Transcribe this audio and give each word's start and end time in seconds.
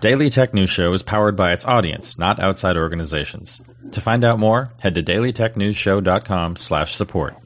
Daily 0.00 0.30
Tech 0.30 0.54
News 0.54 0.70
Show 0.70 0.92
is 0.92 1.02
powered 1.02 1.36
by 1.36 1.52
its 1.52 1.64
audience, 1.64 2.18
not 2.18 2.40
outside 2.40 2.76
organizations. 2.76 3.60
To 3.92 4.00
find 4.00 4.24
out 4.24 4.38
more, 4.38 4.72
head 4.80 4.94
to 4.94 5.02
dailytechnewsshow.com 5.02 6.56
slash 6.56 6.94
support. 6.94 7.36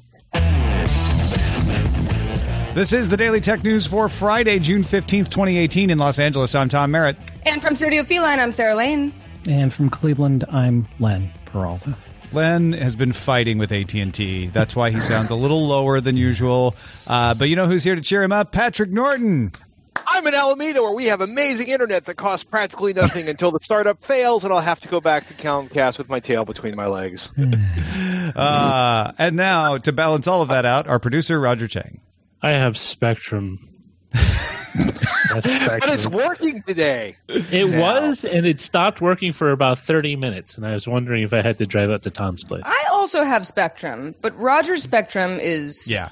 This 2.75 2.95
is 2.95 3.11
the 3.11 3.19
Daily 3.19 3.43
Tech 3.43 3.63
News 3.63 3.87
for 3.87 4.09
Friday, 4.09 4.59
June 4.59 4.83
15th, 4.83 5.29
2018 5.29 5.91
in 5.91 5.99
Los 5.99 6.19
Angeles. 6.19 6.55
I'm 6.55 6.71
Tom 6.71 6.91
Merritt. 6.91 7.19
And 7.45 7.61
from 7.61 7.77
Studio 7.77 8.03
Feline, 8.03 8.41
I'm 8.41 8.51
Sarah 8.51 8.75
Lane. 8.75 9.13
And 9.47 9.73
from 9.73 9.91
Cleveland, 9.91 10.45
I'm 10.49 10.89
Len 10.99 11.31
Peralta. 11.45 11.95
Len 12.33 12.73
has 12.73 12.97
been 12.97 13.13
fighting 13.13 13.59
with 13.59 13.73
AT&T. 13.73 14.47
That's 14.47 14.75
why 14.75 14.91
he 14.91 15.01
sounds 15.01 15.29
a 15.29 15.35
little 15.35 15.67
lower 15.67 16.01
than 16.01 16.17
usual. 16.17 16.75
Uh, 17.07 17.35
but 17.35 17.51
you 17.51 17.57
know 17.57 17.67
who's 17.67 17.85
here 17.85 17.95
to 17.95 18.01
cheer 18.01 18.23
him 18.23 18.33
up? 18.33 18.53
Patrick 18.53 18.91
Norton. 18.91 19.53
I'm 20.13 20.27
in 20.27 20.35
Alameda 20.35 20.83
where 20.83 20.93
we 20.93 21.07
have 21.07 21.21
amazing 21.21 21.69
internet 21.69 22.05
that 22.05 22.17
costs 22.17 22.45
practically 22.45 22.93
nothing 22.93 23.29
until 23.29 23.51
the 23.51 23.61
startup 23.63 24.05
fails 24.05 24.45
and 24.45 24.53
I'll 24.53 24.61
have 24.61 24.81
to 24.81 24.89
go 24.89 25.01
back 25.01 25.27
to 25.29 25.35
Comcast 25.35 25.97
with 25.97 26.09
my 26.09 26.21
tail 26.21 26.45
between 26.45 26.77
my 26.77 26.87
legs. 26.87 27.31
Uh, 28.35 29.13
and 29.19 29.37
now, 29.37 29.77
to 29.77 29.93
balance 29.93 30.27
all 30.27 30.41
of 30.41 30.49
that 30.49 30.65
out, 30.65 30.87
our 30.87 30.99
producer, 30.99 31.39
Roger 31.39 31.69
Chang. 31.69 32.01
I 32.41 32.51
have 32.51 32.79
Spectrum. 32.79 33.69
But 35.35 35.47
it's 35.89 36.07
working 36.07 36.63
today. 36.63 37.17
It 37.29 37.69
now. 37.69 37.81
was, 37.81 38.25
and 38.25 38.47
it 38.47 38.61
stopped 38.61 39.01
working 39.01 39.33
for 39.33 39.51
about 39.51 39.79
30 39.79 40.17
minutes. 40.17 40.57
And 40.57 40.67
I 40.67 40.73
was 40.75 40.87
wondering 40.87 41.23
if 41.23 41.33
I 41.33 41.43
had 41.43 41.59
to 41.59 41.67
drive 41.67 41.91
up 41.91 42.03
to 42.03 42.11
Tom's 42.11 42.45
place. 42.45 42.63
I 42.65 42.87
also 42.93 43.25
have 43.25 43.47
Spectrum, 43.47 44.15
but 44.21 44.39
Roger's 44.39 44.83
Spectrum 44.83 45.33
is. 45.41 45.91
Yeah. 45.91 46.11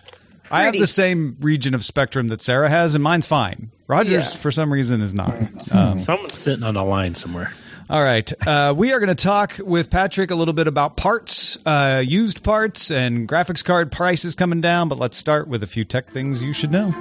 I 0.51 0.63
have 0.65 0.75
the 0.75 0.87
same 0.87 1.37
region 1.41 1.75
of 1.75 1.85
spectrum 1.85 2.29
that 2.29 2.41
Sarah 2.43 2.69
has, 2.69 2.95
and 2.95 3.03
mine's 3.05 3.27
fine. 3.27 3.71
Rogers, 3.87 4.33
Yeah. 4.35 4.41
for 4.41 4.51
some 4.51 4.73
reason, 4.73 5.01
is 5.01 5.15
not. 5.15 5.35
Um, 5.73 5.99
Someone's 5.99 6.37
sitting 6.37 6.65
on 6.65 6.77
a 6.77 6.85
line 6.85 7.15
somewhere. 7.15 7.53
All 7.89 8.03
right. 8.03 8.33
Uh, 8.47 8.73
we 8.77 8.93
are 8.93 9.01
going 9.01 9.09
to 9.09 9.21
talk 9.21 9.57
with 9.59 9.91
Patrick 9.91 10.31
a 10.31 10.37
little 10.37 10.55
bit 10.55 10.69
about 10.69 10.97
parts, 10.97 11.59
uh, 11.67 12.01
used 12.05 12.45
parts, 12.45 12.91
and 12.93 13.29
graphics 13.29 13.65
card 13.65 13.91
prices 13.91 14.37
coming 14.37 14.61
down. 14.61 14.89
But 14.89 14.99
let's 14.99 15.17
start 15.17 15.49
with 15.49 15.65
a 15.65 15.67
few 15.67 15.85
tech 15.85 16.09
things 16.11 16.41
you 16.41 16.53
should 16.53 16.71
know. 16.71 16.93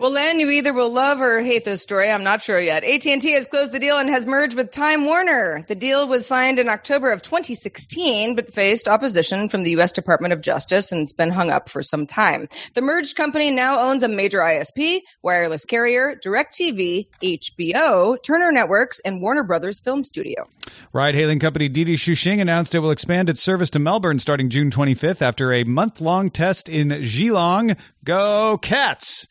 Well, 0.00 0.12
Len, 0.12 0.38
you 0.38 0.48
either 0.50 0.72
will 0.72 0.90
love 0.90 1.20
or 1.20 1.40
hate 1.40 1.64
this 1.64 1.82
story. 1.82 2.08
I'm 2.08 2.22
not 2.22 2.40
sure 2.40 2.60
yet. 2.60 2.84
AT&T 2.84 3.32
has 3.32 3.48
closed 3.48 3.72
the 3.72 3.80
deal 3.80 3.98
and 3.98 4.08
has 4.08 4.26
merged 4.26 4.54
with 4.54 4.70
Time 4.70 5.06
Warner. 5.06 5.64
The 5.66 5.74
deal 5.74 6.06
was 6.06 6.24
signed 6.24 6.60
in 6.60 6.68
October 6.68 7.10
of 7.10 7.20
2016, 7.20 8.36
but 8.36 8.52
faced 8.52 8.86
opposition 8.86 9.48
from 9.48 9.64
the 9.64 9.72
U.S. 9.72 9.90
Department 9.90 10.32
of 10.32 10.40
Justice 10.40 10.92
and 10.92 11.00
it's 11.00 11.12
been 11.12 11.30
hung 11.30 11.50
up 11.50 11.68
for 11.68 11.82
some 11.82 12.06
time. 12.06 12.46
The 12.74 12.80
merged 12.80 13.16
company 13.16 13.50
now 13.50 13.80
owns 13.80 14.04
a 14.04 14.08
major 14.08 14.38
ISP, 14.38 15.00
wireless 15.22 15.64
carrier, 15.64 16.14
DirecTV, 16.24 17.08
HBO, 17.20 18.22
Turner 18.22 18.52
Networks, 18.52 19.00
and 19.00 19.20
Warner 19.20 19.42
Brothers 19.42 19.80
Film 19.80 20.04
Studio. 20.04 20.48
Ride 20.92 21.16
hailing 21.16 21.40
company 21.40 21.68
Didi 21.68 21.96
Chuxing 21.96 22.40
announced 22.40 22.74
it 22.74 22.80
will 22.80 22.92
expand 22.92 23.28
its 23.28 23.42
service 23.42 23.70
to 23.70 23.78
Melbourne 23.78 24.20
starting 24.20 24.48
June 24.48 24.70
25th 24.70 25.22
after 25.22 25.52
a 25.52 25.64
month 25.64 26.00
long 26.00 26.30
test 26.30 26.68
in 26.68 27.02
Geelong. 27.02 27.74
Go 28.04 28.58
Cats! 28.58 29.26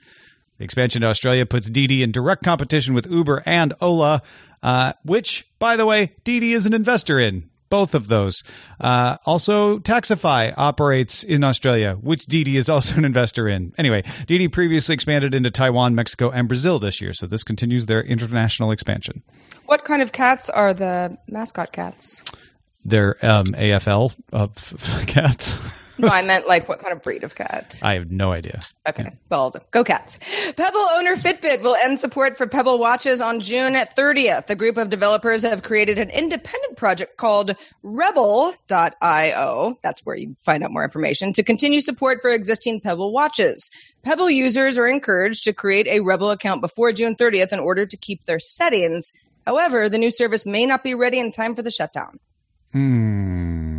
The 0.57 0.63
expansion 0.63 1.01
to 1.01 1.07
Australia 1.07 1.45
puts 1.45 1.69
Didi 1.69 2.03
in 2.03 2.11
direct 2.11 2.43
competition 2.43 2.93
with 2.93 3.09
Uber 3.09 3.43
and 3.45 3.73
Ola, 3.81 4.21
uh, 4.63 4.93
which, 5.03 5.47
by 5.59 5.75
the 5.75 5.85
way, 5.85 6.13
Didi 6.23 6.53
is 6.53 6.65
an 6.65 6.73
investor 6.73 7.19
in. 7.19 7.49
Both 7.69 7.95
of 7.95 8.07
those. 8.07 8.43
Uh, 8.79 9.17
also, 9.25 9.79
Taxify 9.79 10.53
operates 10.55 11.25
in 11.25 11.43
Australia, 11.43 11.95
which 11.99 12.25
Didi 12.25 12.55
is 12.55 12.69
also 12.69 12.95
an 12.97 13.03
investor 13.03 13.49
in. 13.49 13.73
Anyway, 13.77 14.03
Didi 14.25 14.47
previously 14.47 14.93
expanded 14.93 15.35
into 15.35 15.51
Taiwan, 15.51 15.93
Mexico, 15.93 16.29
and 16.29 16.47
Brazil 16.47 16.79
this 16.79 17.01
year, 17.01 17.11
so 17.11 17.27
this 17.27 17.43
continues 17.43 17.85
their 17.85 18.01
international 18.01 18.71
expansion. 18.71 19.21
What 19.65 19.83
kind 19.83 20.01
of 20.01 20.13
cats 20.13 20.49
are 20.49 20.73
the 20.73 21.17
mascot 21.27 21.73
cats? 21.73 22.23
Their 22.85 23.17
um, 23.21 23.47
AFL 23.47 24.15
of 24.31 25.05
cats. 25.07 25.86
No, 25.99 26.07
I 26.09 26.21
meant 26.21 26.47
like 26.47 26.69
what 26.69 26.79
kind 26.79 26.93
of 26.93 27.01
breed 27.01 27.23
of 27.23 27.35
cat? 27.35 27.79
I 27.83 27.93
have 27.93 28.11
no 28.11 28.31
idea. 28.31 28.61
Okay, 28.87 29.11
well, 29.29 29.55
go 29.71 29.83
cats. 29.83 30.17
Pebble 30.55 30.79
owner 30.93 31.15
Fitbit 31.15 31.61
will 31.61 31.75
end 31.75 31.99
support 31.99 32.37
for 32.37 32.47
Pebble 32.47 32.79
watches 32.79 33.21
on 33.21 33.39
June 33.39 33.73
30th. 33.73 34.49
A 34.49 34.55
group 34.55 34.77
of 34.77 34.89
developers 34.89 35.43
have 35.43 35.63
created 35.63 35.99
an 35.99 36.09
independent 36.09 36.77
project 36.77 37.17
called 37.17 37.55
Rebble.io. 37.83 39.79
That's 39.81 40.05
where 40.05 40.15
you 40.15 40.35
find 40.39 40.63
out 40.63 40.71
more 40.71 40.83
information 40.83 41.33
to 41.33 41.43
continue 41.43 41.81
support 41.81 42.21
for 42.21 42.29
existing 42.29 42.81
Pebble 42.81 43.11
watches. 43.11 43.69
Pebble 44.03 44.29
users 44.29 44.77
are 44.77 44.87
encouraged 44.87 45.43
to 45.45 45.53
create 45.53 45.87
a 45.87 46.01
Rebble 46.01 46.31
account 46.31 46.61
before 46.61 46.91
June 46.91 47.15
30th 47.15 47.51
in 47.51 47.59
order 47.59 47.85
to 47.85 47.97
keep 47.97 48.25
their 48.25 48.39
settings. 48.39 49.11
However, 49.45 49.89
the 49.89 49.97
new 49.97 50.11
service 50.11 50.45
may 50.45 50.65
not 50.65 50.83
be 50.83 50.93
ready 50.93 51.19
in 51.19 51.31
time 51.31 51.55
for 51.55 51.61
the 51.61 51.71
shutdown. 51.71 52.19
Hmm. 52.73 53.76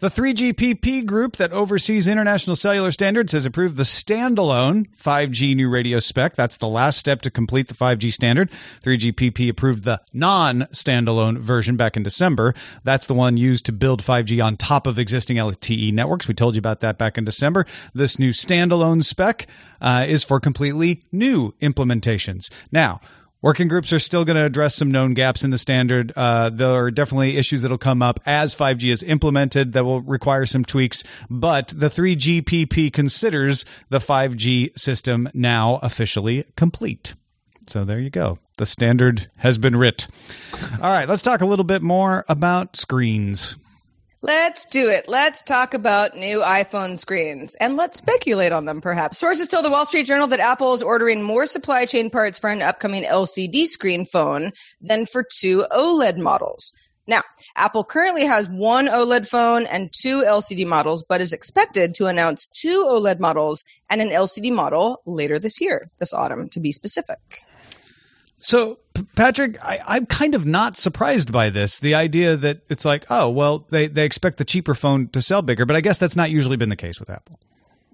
The 0.00 0.10
3GPP 0.10 1.06
group 1.06 1.36
that 1.36 1.52
oversees 1.52 2.06
international 2.06 2.56
cellular 2.56 2.90
standards 2.90 3.32
has 3.32 3.46
approved 3.46 3.76
the 3.76 3.82
standalone 3.82 4.88
5G 4.96 5.54
new 5.56 5.68
radio 5.68 5.98
spec. 5.98 6.34
That's 6.34 6.56
the 6.56 6.68
last 6.68 6.98
step 6.98 7.22
to 7.22 7.30
complete 7.30 7.68
the 7.68 7.74
5G 7.74 8.12
standard. 8.12 8.50
3GPP 8.82 9.48
approved 9.48 9.84
the 9.84 10.00
non 10.12 10.62
standalone 10.72 11.38
version 11.38 11.76
back 11.76 11.96
in 11.96 12.02
December. 12.02 12.54
That's 12.84 13.06
the 13.06 13.14
one 13.14 13.36
used 13.36 13.66
to 13.66 13.72
build 13.72 14.02
5G 14.02 14.44
on 14.44 14.56
top 14.56 14.86
of 14.86 14.98
existing 14.98 15.36
LTE 15.36 15.92
networks. 15.92 16.28
We 16.28 16.34
told 16.34 16.54
you 16.54 16.60
about 16.60 16.80
that 16.80 16.98
back 16.98 17.18
in 17.18 17.24
December. 17.24 17.66
This 17.94 18.18
new 18.18 18.30
standalone 18.30 19.04
spec 19.04 19.46
uh, 19.80 20.04
is 20.08 20.24
for 20.24 20.40
completely 20.40 21.02
new 21.10 21.52
implementations. 21.60 22.50
Now, 22.70 23.00
Working 23.42 23.66
groups 23.66 23.92
are 23.92 23.98
still 23.98 24.24
going 24.24 24.36
to 24.36 24.44
address 24.44 24.76
some 24.76 24.92
known 24.92 25.14
gaps 25.14 25.42
in 25.42 25.50
the 25.50 25.58
standard. 25.58 26.12
Uh, 26.14 26.48
there 26.50 26.72
are 26.74 26.92
definitely 26.92 27.36
issues 27.36 27.62
that'll 27.62 27.76
come 27.76 28.00
up 28.00 28.20
as 28.24 28.54
5G 28.54 28.92
is 28.92 29.02
implemented 29.02 29.72
that 29.72 29.84
will 29.84 30.00
require 30.00 30.46
some 30.46 30.64
tweaks. 30.64 31.02
But 31.28 31.68
the 31.76 31.88
3GPP 31.88 32.92
considers 32.92 33.64
the 33.88 33.98
5G 33.98 34.78
system 34.78 35.28
now 35.34 35.80
officially 35.82 36.44
complete. 36.56 37.14
So 37.66 37.84
there 37.84 37.98
you 37.98 38.10
go. 38.10 38.38
The 38.58 38.66
standard 38.66 39.28
has 39.38 39.58
been 39.58 39.74
writ. 39.74 40.06
All 40.80 40.90
right, 40.90 41.08
let's 41.08 41.22
talk 41.22 41.40
a 41.40 41.46
little 41.46 41.64
bit 41.64 41.82
more 41.82 42.24
about 42.28 42.76
screens. 42.76 43.56
Let's 44.24 44.66
do 44.66 44.88
it. 44.88 45.08
Let's 45.08 45.42
talk 45.42 45.74
about 45.74 46.16
new 46.16 46.42
iPhone 46.42 46.96
screens 46.96 47.56
and 47.56 47.76
let's 47.76 47.98
speculate 47.98 48.52
on 48.52 48.66
them, 48.66 48.80
perhaps. 48.80 49.18
Sources 49.18 49.48
tell 49.48 49.64
the 49.64 49.70
Wall 49.70 49.84
Street 49.84 50.06
Journal 50.06 50.28
that 50.28 50.38
Apple 50.38 50.74
is 50.74 50.82
ordering 50.82 51.22
more 51.22 51.44
supply 51.44 51.86
chain 51.86 52.08
parts 52.08 52.38
for 52.38 52.48
an 52.48 52.62
upcoming 52.62 53.02
LCD 53.02 53.64
screen 53.64 54.06
phone 54.06 54.52
than 54.80 55.06
for 55.06 55.26
two 55.28 55.64
OLED 55.72 56.18
models. 56.18 56.72
Now, 57.08 57.22
Apple 57.56 57.82
currently 57.82 58.24
has 58.24 58.48
one 58.48 58.86
OLED 58.86 59.26
phone 59.26 59.66
and 59.66 59.92
two 59.92 60.20
LCD 60.20 60.68
models, 60.68 61.02
but 61.02 61.20
is 61.20 61.32
expected 61.32 61.92
to 61.94 62.06
announce 62.06 62.46
two 62.46 62.84
OLED 62.86 63.18
models 63.18 63.64
and 63.90 64.00
an 64.00 64.10
LCD 64.10 64.52
model 64.52 65.02
later 65.04 65.40
this 65.40 65.60
year, 65.60 65.88
this 65.98 66.14
autumn, 66.14 66.48
to 66.50 66.60
be 66.60 66.70
specific. 66.70 67.18
So, 68.38 68.78
Patrick, 69.16 69.62
I, 69.62 69.80
I'm 69.86 70.06
kind 70.06 70.34
of 70.34 70.46
not 70.46 70.76
surprised 70.76 71.32
by 71.32 71.50
this. 71.50 71.78
The 71.78 71.94
idea 71.94 72.36
that 72.36 72.60
it's 72.68 72.84
like, 72.84 73.04
oh, 73.10 73.30
well, 73.30 73.66
they, 73.70 73.86
they 73.86 74.04
expect 74.04 74.38
the 74.38 74.44
cheaper 74.44 74.74
phone 74.74 75.08
to 75.08 75.22
sell 75.22 75.42
bigger, 75.42 75.66
but 75.66 75.76
I 75.76 75.80
guess 75.80 75.98
that's 75.98 76.16
not 76.16 76.30
usually 76.30 76.56
been 76.56 76.68
the 76.68 76.76
case 76.76 77.00
with 77.00 77.10
Apple. 77.10 77.38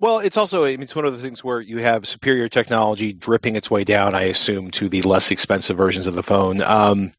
Well, 0.01 0.21
it's 0.21 0.37
also 0.37 0.63
it's 0.63 0.95
one 0.95 1.07
of 1.07 1.13
the 1.13 1.19
things 1.19 1.43
where 1.43 1.61
you 1.61 1.79
have 1.79 2.07
superior 2.07 2.49
technology 2.49 3.13
dripping 3.13 3.57
its 3.57 3.71
way 3.71 3.83
down. 3.83 4.15
I 4.15 4.23
assume 4.23 4.71
to 4.73 4.89
the 4.89 5.03
less 5.03 5.31
expensive 5.33 5.77
versions 5.77 6.07
of 6.07 6.15
the 6.15 6.23
phone. 6.23 6.63
Um, 6.63 7.13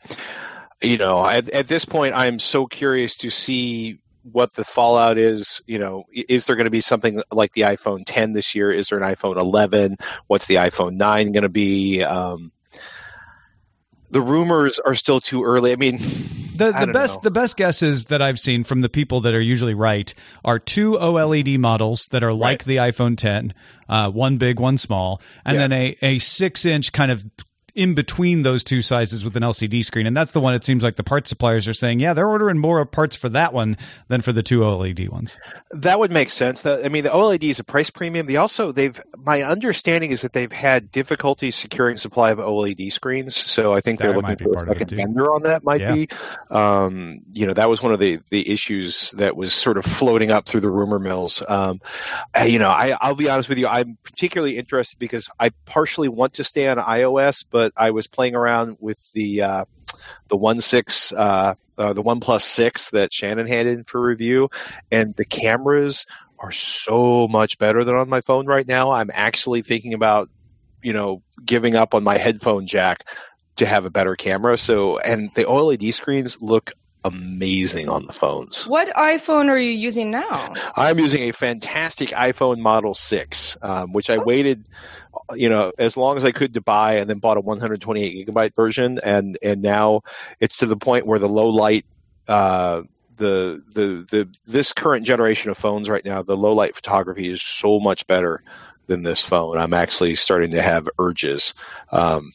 you 0.82 0.98
know, 0.98 1.28
at, 1.28 1.50
at 1.50 1.68
this 1.68 1.84
point, 1.84 2.16
I'm 2.16 2.40
so 2.40 2.68
curious 2.68 3.18
to 3.18 3.30
see 3.30 4.00
what 4.24 4.54
the 4.54 4.64
fallout 4.64 5.18
is. 5.18 5.62
You 5.68 5.80
know, 5.80 6.06
is 6.14 6.46
there 6.46 6.56
going 6.56 6.66
to 6.66 6.72
be 6.72 6.80
something 6.80 7.22
like 7.32 7.52
the 7.52 7.62
iPhone 7.62 8.04
10 8.06 8.32
this 8.32 8.56
year? 8.56 8.72
Is 8.72 8.88
there 8.88 9.00
an 9.00 9.14
iPhone 9.14 9.36
11? 9.36 9.98
What's 10.28 10.48
the 10.48 10.56
iPhone 10.56 10.94
9 10.94 11.34
going 11.34 11.44
to 11.44 11.50
be? 11.50 12.02
Um, 12.02 12.54
the 14.12 14.22
rumors 14.22 14.80
are 14.80 14.96
still 14.96 15.20
too 15.22 15.44
early. 15.44 15.72
I 15.72 15.76
mean, 15.76 15.98
the 15.98 16.72
I 16.76 16.80
the 16.82 16.86
don't 16.88 16.92
best 16.94 17.18
know. 17.18 17.22
the 17.24 17.32
best 17.32 17.58
guesses 17.58 18.06
that 18.06 18.22
I've 18.22 18.40
seen 18.40 18.64
from 18.64 18.82
the 18.82 18.90
people 18.90 19.22
that 19.22 19.34
are 19.34 19.42
usually 19.42 19.74
right 19.74 20.14
are 20.44 20.60
two 20.60 20.94
OLED 20.94 21.58
models 21.60 22.08
that 22.12 22.24
are 22.24 22.34
like 22.34 22.66
the 22.66 22.78
iPhone 22.78 23.18
10, 23.18 23.54
uh, 23.88 24.10
one 24.12 24.38
big, 24.38 24.60
one 24.60 24.78
small, 24.78 25.22
and 25.46 25.56
Yeah. 25.56 25.68
then 25.68 25.72
a 25.74 25.98
a 26.02 26.20
six 26.20 26.66
inch 26.66 26.92
kind 26.92 27.12
of 27.12 27.24
in 27.80 27.94
between 27.94 28.42
those 28.42 28.62
two 28.62 28.82
sizes 28.82 29.24
with 29.24 29.38
an 29.38 29.44
LCD 29.44 29.86
screen, 29.86 30.06
and 30.06 30.16
that's 30.16 30.34
the 30.34 30.42
one. 30.42 30.54
It 30.54 30.66
seems 30.66 30.84
like 30.84 30.98
the 30.98 31.04
parts 31.04 31.30
suppliers 31.30 31.66
are 31.66 31.74
saying, 31.74 32.02
yeah, 32.02 32.14
they're 32.14 32.28
ordering 32.28 32.58
more 32.58 32.86
parts 32.86 33.16
for 33.16 33.30
that 33.30 33.54
one 33.54 33.78
than 34.10 34.20
for 34.20 34.34
the 34.34 34.44
two 34.44 34.60
OLED 34.60 35.10
ones. 35.10 35.38
That 35.72 35.98
would 35.98 36.12
make 36.12 36.30
sense. 36.30 36.64
That 36.64 36.86
I 36.86 36.90
mean, 36.90 37.06
the 37.06 37.10
OLED 37.10 37.44
is 37.44 37.58
a 37.58 37.64
price 37.64 37.90
premium. 37.90 38.26
They 38.26 38.36
also 38.36 38.74
they've 38.74 39.02
my 39.18 39.44
understanding 39.44 40.12
is 40.12 40.22
that 40.24 40.34
they've 40.34 40.52
had 40.52 40.92
difficulty 40.92 41.52
securing 41.52 41.96
supply 41.96 42.32
of 42.32 42.40
OLED 42.40 42.92
screens. 42.92 43.38
So 43.38 43.72
I 43.74 43.80
think 43.80 44.00
That 44.00 44.08
they're 44.08 44.18
looking 44.22 44.38
for 44.52 44.64
a 44.64 44.68
second 44.68 44.92
vendor 44.92 45.34
on 45.34 45.44
that. 45.44 45.64
Might 45.64 45.80
Yeah. 45.80 45.94
be, 45.96 46.10
um, 46.52 47.22
you 47.32 47.48
know, 47.48 47.54
that 47.54 47.70
was 47.70 47.82
one 47.82 47.94
of 47.94 48.00
the 48.00 48.20
the 48.30 48.52
issues 48.52 49.12
that 49.12 49.38
was 49.38 49.54
sort 49.54 49.78
of 49.78 49.86
floating 49.86 50.32
up 50.32 50.48
through 50.48 50.62
the 50.62 50.70
rumor 50.70 51.00
mills. 51.00 51.42
Um, 51.48 51.80
you 52.46 52.60
know, 52.60 52.70
I, 52.70 52.98
I'll 53.00 53.16
be 53.16 53.30
honest 53.30 53.48
with 53.48 53.58
you. 53.58 53.68
I'm 53.68 53.98
particularly 54.04 54.58
interested 54.58 55.00
because 55.00 55.30
I 55.40 55.52
partially 55.66 56.10
want 56.10 56.34
to 56.34 56.44
stay 56.44 56.68
on 56.68 56.78
iOS, 56.78 57.46
but 57.50 57.69
I 57.78 57.92
was 57.92 58.08
playing 58.08 58.36
around 58.36 58.78
with 58.80 59.12
the 59.14 59.42
uh, 59.42 59.66
the 60.28 60.38
one 60.38 60.62
six. 60.62 61.12
Uh, 61.12 61.56
uh, 61.80 61.94
the 61.94 62.02
One 62.02 62.20
Plus 62.20 62.44
Six 62.44 62.90
that 62.90 63.14
Shannon 63.14 63.48
had 63.48 63.66
in 63.66 63.86
for 63.86 64.02
review, 64.02 64.50
and 64.92 65.16
the 65.16 65.24
cameras 65.24 66.06
are 66.38 66.52
so 66.52 67.28
much 67.30 67.58
better 67.58 67.86
than 67.86 67.96
on 67.96 68.10
my 68.10 68.20
phone 68.20 68.48
right 68.48 68.68
now. 68.68 68.92
I'm 68.92 69.10
actually 69.14 69.62
thinking 69.62 69.94
about, 69.94 70.30
you 70.84 70.92
know, 70.92 71.24
giving 71.46 71.76
up 71.76 71.96
on 71.96 72.04
my 72.04 72.18
headphone 72.18 72.68
jack 72.68 73.08
to 73.56 73.66
have 73.66 73.86
a 73.86 73.90
better 73.90 74.16
camera. 74.16 74.58
So, 74.58 75.00
and 75.00 75.34
the 75.36 75.46
OLED 75.46 75.94
screens 75.94 76.42
look 76.42 76.72
amazing 77.04 77.90
on 77.90 78.06
the 78.06 78.14
phones. 78.14 78.68
What 78.68 78.94
iPhone 78.96 79.48
are 79.48 79.58
you 79.58 79.72
using 79.72 80.12
now? 80.12 80.54
I'm 80.76 81.00
using 81.00 81.24
a 81.24 81.32
fantastic 81.32 82.10
iPhone 82.10 82.60
Model 82.60 82.94
6, 82.94 83.58
um, 83.62 83.94
which 83.94 84.10
I 84.10 84.18
waited, 84.18 84.66
you 85.34 85.50
know, 85.50 85.72
as 85.78 85.98
long 85.98 86.18
as 86.18 86.26
I 86.26 86.32
could 86.32 86.54
to 86.56 86.62
buy, 86.62 86.96
and 86.96 87.10
then 87.10 87.20
bought 87.20 87.38
a 87.38 87.42
128 87.42 88.28
gigabyte 88.28 88.56
version, 88.56 89.00
and 89.04 89.38
and 89.42 89.62
now 89.62 90.02
it's 90.40 90.58
to 90.58 90.66
the 90.66 90.78
point 90.78 91.06
where 91.06 91.20
the 91.20 91.30
low 91.30 91.50
light, 91.50 91.86
uh, 92.28 92.84
the 93.16 93.64
the 93.74 94.06
the 94.10 94.30
this 94.46 94.74
current 94.74 95.06
generation 95.06 95.50
of 95.50 95.58
phones 95.58 95.90
right 95.90 96.04
now, 96.04 96.22
the 96.22 96.38
low 96.38 96.54
light 96.54 96.76
photography 96.76 97.32
is 97.32 97.42
so 97.42 97.80
much 97.80 98.06
better 98.08 98.44
than 98.88 99.04
this 99.04 99.24
phone. 99.24 99.58
I'm 99.58 99.74
actually 99.74 100.16
starting 100.16 100.52
to 100.52 100.62
have 100.62 100.90
urges. 100.98 101.54
Um, 101.92 102.34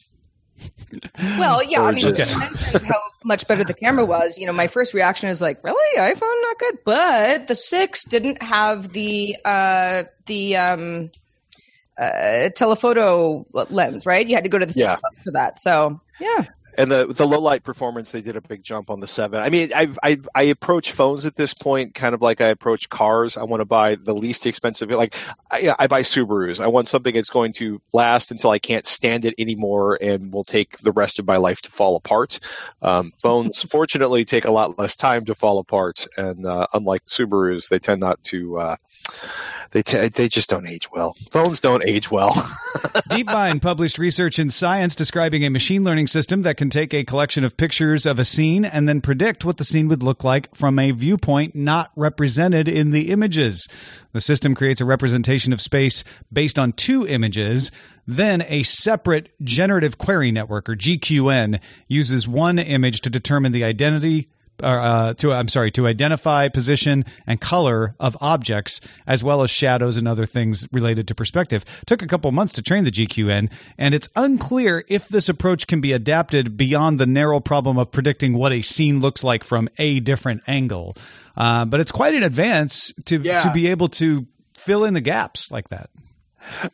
Well, 1.37 1.63
yeah, 1.63 1.81
I 1.81 1.91
mean, 1.91 2.05
mentioned 2.05 2.83
how 2.83 2.99
much 3.23 3.47
better 3.47 3.63
the 3.63 3.73
camera 3.73 4.05
was. 4.05 4.37
You 4.37 4.45
know, 4.47 4.53
my 4.53 4.67
first 4.67 4.93
reaction 4.93 5.29
is 5.29 5.41
like, 5.41 5.63
really, 5.63 5.97
iPhone 5.97 6.41
not 6.41 6.59
good, 6.59 6.77
but 6.85 7.47
the 7.47 7.55
six 7.55 8.03
didn't 8.03 8.41
have 8.41 8.91
the 8.93 9.35
uh, 9.43 10.03
the 10.25 10.57
um, 10.57 11.11
uh, 11.97 12.49
telephoto 12.55 13.45
lens, 13.69 14.05
right? 14.05 14.27
You 14.27 14.35
had 14.35 14.43
to 14.43 14.49
go 14.49 14.57
to 14.59 14.65
the 14.65 14.73
six 14.73 14.83
Yeah. 14.83 14.95
plus 14.95 15.17
for 15.23 15.31
that. 15.33 15.59
So, 15.59 16.01
yeah, 16.19 16.45
and 16.77 16.91
the 16.91 17.07
the 17.07 17.25
low 17.25 17.39
light 17.39 17.63
performance 17.63 18.11
they 18.11 18.21
did 18.21 18.35
a 18.35 18.41
big 18.41 18.63
jump 18.63 18.89
on 18.89 18.99
the 18.99 19.07
seven. 19.07 19.39
I 19.39 19.49
mean 19.49 19.71
I've, 19.75 19.97
i 20.03 20.17
i 20.33 20.43
approach 20.43 20.91
phones 20.91 21.25
at 21.25 21.35
this 21.35 21.53
point 21.53 21.95
kind 21.95 22.13
of 22.13 22.21
like 22.21 22.41
i 22.41 22.47
approach 22.47 22.89
cars. 22.89 23.37
I 23.37 23.43
want 23.43 23.61
to 23.61 23.65
buy 23.65 23.95
the 23.95 24.13
least 24.13 24.45
expensive 24.45 24.89
like 24.91 25.15
I, 25.51 25.75
I 25.79 25.87
buy 25.87 26.01
subarus. 26.01 26.59
I 26.59 26.67
want 26.67 26.87
something 26.87 27.13
that's 27.13 27.29
going 27.29 27.53
to 27.53 27.81
last 27.93 28.31
until 28.31 28.51
i 28.51 28.59
can't 28.59 28.85
stand 28.85 29.25
it 29.25 29.33
anymore 29.37 29.97
and 30.01 30.31
will 30.31 30.43
take 30.43 30.77
the 30.79 30.91
rest 30.91 31.19
of 31.19 31.27
my 31.27 31.37
life 31.37 31.61
to 31.61 31.71
fall 31.71 31.95
apart. 31.95 32.39
Um, 32.81 33.13
phones 33.21 33.61
fortunately 33.69 34.25
take 34.25 34.45
a 34.45 34.51
lot 34.51 34.77
less 34.77 34.95
time 34.95 35.25
to 35.25 35.35
fall 35.35 35.59
apart 35.59 36.05
and 36.17 36.45
uh, 36.45 36.67
unlike 36.73 37.05
subarus 37.05 37.69
they 37.69 37.79
tend 37.79 38.01
not 38.01 38.23
to 38.25 38.59
uh, 38.59 38.75
they 39.71 39.83
t- 39.83 40.07
they 40.07 40.29
just 40.29 40.49
don't 40.49 40.67
age 40.67 40.89
well. 40.91 41.15
Phones 41.31 41.59
don't 41.59 41.85
age 41.85 42.09
well. 42.09 42.31
DeepMind 43.09 43.61
published 43.61 43.97
research 43.97 44.39
in 44.39 44.49
Science 44.49 44.95
describing 44.95 45.43
a 45.43 45.49
machine 45.49 45.83
learning 45.83 46.07
system 46.07 46.43
that 46.43 46.55
can 46.55 46.64
take 46.69 46.93
a 46.93 47.03
collection 47.03 47.43
of 47.43 47.57
pictures 47.57 48.05
of 48.05 48.19
a 48.19 48.25
scene 48.25 48.65
and 48.65 48.87
then 48.87 49.01
predict 49.01 49.45
what 49.45 49.57
the 49.57 49.63
scene 49.63 49.87
would 49.87 50.03
look 50.03 50.23
like 50.23 50.53
from 50.55 50.79
a 50.79 50.91
viewpoint 50.91 51.55
not 51.55 51.91
represented 51.95 52.67
in 52.67 52.91
the 52.91 53.09
images. 53.11 53.67
The 54.13 54.21
system 54.21 54.55
creates 54.55 54.81
a 54.81 54.85
representation 54.85 55.53
of 55.53 55.61
space 55.61 56.03
based 56.31 56.57
on 56.57 56.73
two 56.73 57.07
images. 57.07 57.71
Then 58.07 58.43
a 58.47 58.63
separate 58.63 59.29
generative 59.43 59.97
query 59.97 60.31
network, 60.31 60.69
or 60.69 60.75
GQN, 60.75 61.59
uses 61.87 62.27
one 62.27 62.59
image 62.59 63.01
to 63.01 63.09
determine 63.09 63.51
the 63.51 63.63
identity 63.63 64.29
uh, 64.63 65.13
to 65.15 65.33
I'm 65.33 65.47
sorry 65.47 65.71
to 65.71 65.87
identify 65.87 66.47
position 66.49 67.05
and 67.27 67.39
color 67.41 67.95
of 67.99 68.15
objects 68.21 68.79
as 69.05 69.23
well 69.23 69.41
as 69.41 69.49
shadows 69.51 69.97
and 69.97 70.07
other 70.07 70.25
things 70.25 70.67
related 70.71 71.07
to 71.09 71.15
perspective. 71.15 71.65
Took 71.85 72.01
a 72.01 72.07
couple 72.07 72.31
months 72.31 72.53
to 72.53 72.61
train 72.61 72.83
the 72.83 72.91
GQN, 72.91 73.49
and 73.77 73.93
it's 73.95 74.09
unclear 74.15 74.83
if 74.87 75.07
this 75.09 75.29
approach 75.29 75.67
can 75.67 75.81
be 75.81 75.91
adapted 75.93 76.57
beyond 76.57 76.99
the 76.99 77.05
narrow 77.05 77.39
problem 77.39 77.77
of 77.77 77.91
predicting 77.91 78.33
what 78.33 78.51
a 78.51 78.61
scene 78.61 78.99
looks 79.01 79.23
like 79.23 79.43
from 79.43 79.69
a 79.77 79.99
different 79.99 80.41
angle. 80.47 80.95
Uh, 81.37 81.65
but 81.65 81.79
it's 81.79 81.91
quite 81.91 82.13
an 82.15 82.23
advance 82.23 82.93
to 83.05 83.19
Yeah. 83.21 83.41
to 83.41 83.51
be 83.51 83.67
able 83.67 83.89
to 83.89 84.25
fill 84.53 84.85
in 84.85 84.93
the 84.93 85.01
gaps 85.01 85.51
like 85.51 85.67
that. 85.69 85.89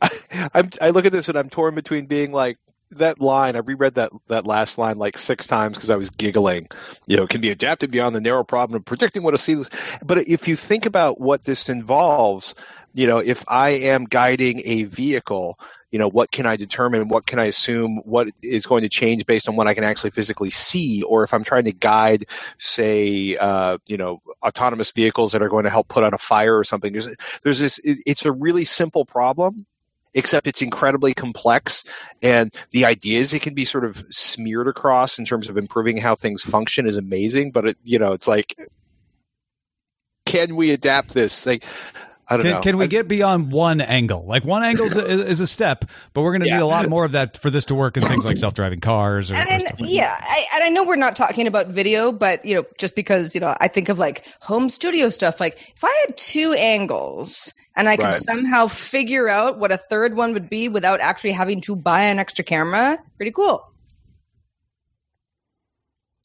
I'm, 0.54 0.70
I 0.80 0.90
look 0.90 1.06
at 1.06 1.12
this 1.12 1.28
and 1.28 1.36
I'm 1.38 1.48
torn 1.48 1.74
between 1.74 2.06
being 2.06 2.30
like 2.32 2.58
that 2.98 3.20
line. 3.20 3.56
I 3.56 3.60
reread 3.60 3.94
that 3.94 4.12
that 4.28 4.46
last 4.46 4.78
line 4.78 4.98
like 4.98 5.18
six 5.18 5.46
times 5.46 5.76
because 5.76 5.90
I 5.90 5.96
was 5.96 6.10
giggling. 6.10 6.68
You 7.06 7.16
know, 7.16 7.24
it 7.24 7.30
can 7.30 7.40
be 7.40 7.50
adapted 7.50 7.90
beyond 7.90 8.14
the 8.14 8.20
narrow 8.20 8.44
problem 8.44 8.76
of 8.76 8.84
predicting 8.84 9.22
what 9.22 9.34
a 9.34 9.38
scene. 9.38 9.64
But 10.04 10.26
if 10.28 10.48
you 10.48 10.56
think 10.56 10.86
about 10.86 11.20
what 11.20 11.44
this 11.44 11.68
involves, 11.68 12.54
you 12.94 13.06
know, 13.06 13.18
if 13.18 13.44
I 13.48 13.70
am 13.70 14.04
guiding 14.04 14.60
a 14.64 14.84
vehicle, 14.84 15.58
you 15.90 15.98
know, 15.98 16.08
what 16.08 16.30
can 16.30 16.46
I 16.46 16.56
determine? 16.56 17.08
What 17.08 17.26
can 17.26 17.38
I 17.38 17.44
assume? 17.46 17.98
What 18.04 18.28
is 18.42 18.66
going 18.66 18.82
to 18.82 18.88
change 18.88 19.26
based 19.26 19.48
on 19.48 19.56
what 19.56 19.66
I 19.66 19.74
can 19.74 19.84
actually 19.84 20.10
physically 20.10 20.50
see? 20.50 21.02
Or 21.02 21.22
if 21.22 21.34
I'm 21.34 21.44
trying 21.44 21.64
to 21.64 21.72
guide, 21.72 22.26
say, 22.58 23.36
uh, 23.36 23.78
you 23.86 23.96
know, 23.96 24.22
autonomous 24.42 24.90
vehicles 24.90 25.32
that 25.32 25.42
are 25.42 25.48
going 25.48 25.64
to 25.64 25.70
help 25.70 25.88
put 25.88 26.04
out 26.04 26.14
a 26.14 26.18
fire 26.18 26.58
or 26.58 26.64
something. 26.64 26.92
There's, 26.92 27.08
there's 27.42 27.60
this. 27.60 27.78
It, 27.78 27.98
it's 28.06 28.24
a 28.24 28.32
really 28.32 28.64
simple 28.64 29.04
problem, 29.04 29.66
except 30.14 30.46
it's 30.46 30.62
incredibly 30.62 31.14
complex. 31.14 31.84
And 32.22 32.54
the 32.70 32.84
ideas 32.84 33.32
it 33.34 33.42
can 33.42 33.54
be 33.54 33.64
sort 33.64 33.84
of 33.84 34.04
smeared 34.10 34.68
across 34.68 35.18
in 35.18 35.24
terms 35.24 35.48
of 35.48 35.56
improving 35.56 35.96
how 35.96 36.14
things 36.14 36.42
function 36.42 36.86
is 36.86 36.96
amazing. 36.96 37.50
But 37.52 37.68
it, 37.68 37.78
you 37.84 37.98
know, 37.98 38.12
it's 38.12 38.28
like, 38.28 38.54
can 40.26 40.56
we 40.56 40.70
adapt 40.70 41.14
this? 41.14 41.46
Like, 41.46 41.64
I 42.28 42.36
don't 42.36 42.44
Can, 42.44 42.52
know. 42.54 42.60
can 42.60 42.76
we 42.78 42.84
I- 42.84 42.88
get 42.88 43.08
beyond 43.08 43.52
one 43.52 43.80
angle? 43.80 44.24
Like 44.24 44.44
one 44.44 44.62
angle 44.62 44.86
is 44.86 44.96
a, 44.96 45.04
is 45.28 45.40
a 45.40 45.46
step, 45.46 45.84
but 46.14 46.22
we're 46.22 46.30
going 46.30 46.42
to 46.42 46.46
Yeah. 46.46 46.56
need 46.56 46.62
a 46.62 46.66
lot 46.66 46.88
more 46.88 47.04
of 47.04 47.12
that 47.12 47.36
for 47.36 47.50
this 47.50 47.66
to 47.66 47.74
work 47.74 47.96
in 47.96 48.02
things 48.04 48.24
like 48.24 48.38
self-driving 48.38 48.78
cars 48.78 49.30
or, 49.30 49.34
or 49.34 49.38
and, 49.38 49.60
stuff 49.60 49.72
and 49.72 49.80
like 49.80 49.90
yeah, 49.90 50.16
I, 50.18 50.44
and 50.54 50.64
I 50.64 50.68
know 50.70 50.84
we're 50.84 50.96
not 50.96 51.16
talking 51.16 51.46
about 51.46 51.66
video, 51.68 52.12
but 52.12 52.42
you 52.44 52.54
know, 52.54 52.64
just 52.78 52.94
because 52.96 53.34
you 53.34 53.40
know, 53.40 53.54
I 53.60 53.68
think 53.68 53.88
of 53.88 53.98
like 53.98 54.24
home 54.40 54.68
studio 54.68 55.08
stuff. 55.10 55.40
Like 55.40 55.72
if 55.76 55.84
I 55.84 56.04
had 56.06 56.16
two 56.16 56.52
angles 56.54 57.52
and 57.76 57.88
I 57.88 57.96
could 57.96 58.04
Right. 58.06 58.14
somehow 58.14 58.66
figure 58.66 59.28
out 59.28 59.58
what 59.58 59.72
a 59.72 59.76
third 59.76 60.14
one 60.14 60.32
would 60.34 60.48
be 60.50 60.68
without 60.68 61.00
actually 61.00 61.32
having 61.32 61.60
to 61.62 61.76
buy 61.76 62.02
an 62.02 62.18
extra 62.18 62.44
camera, 62.44 62.98
pretty 63.16 63.32
cool. 63.32 63.64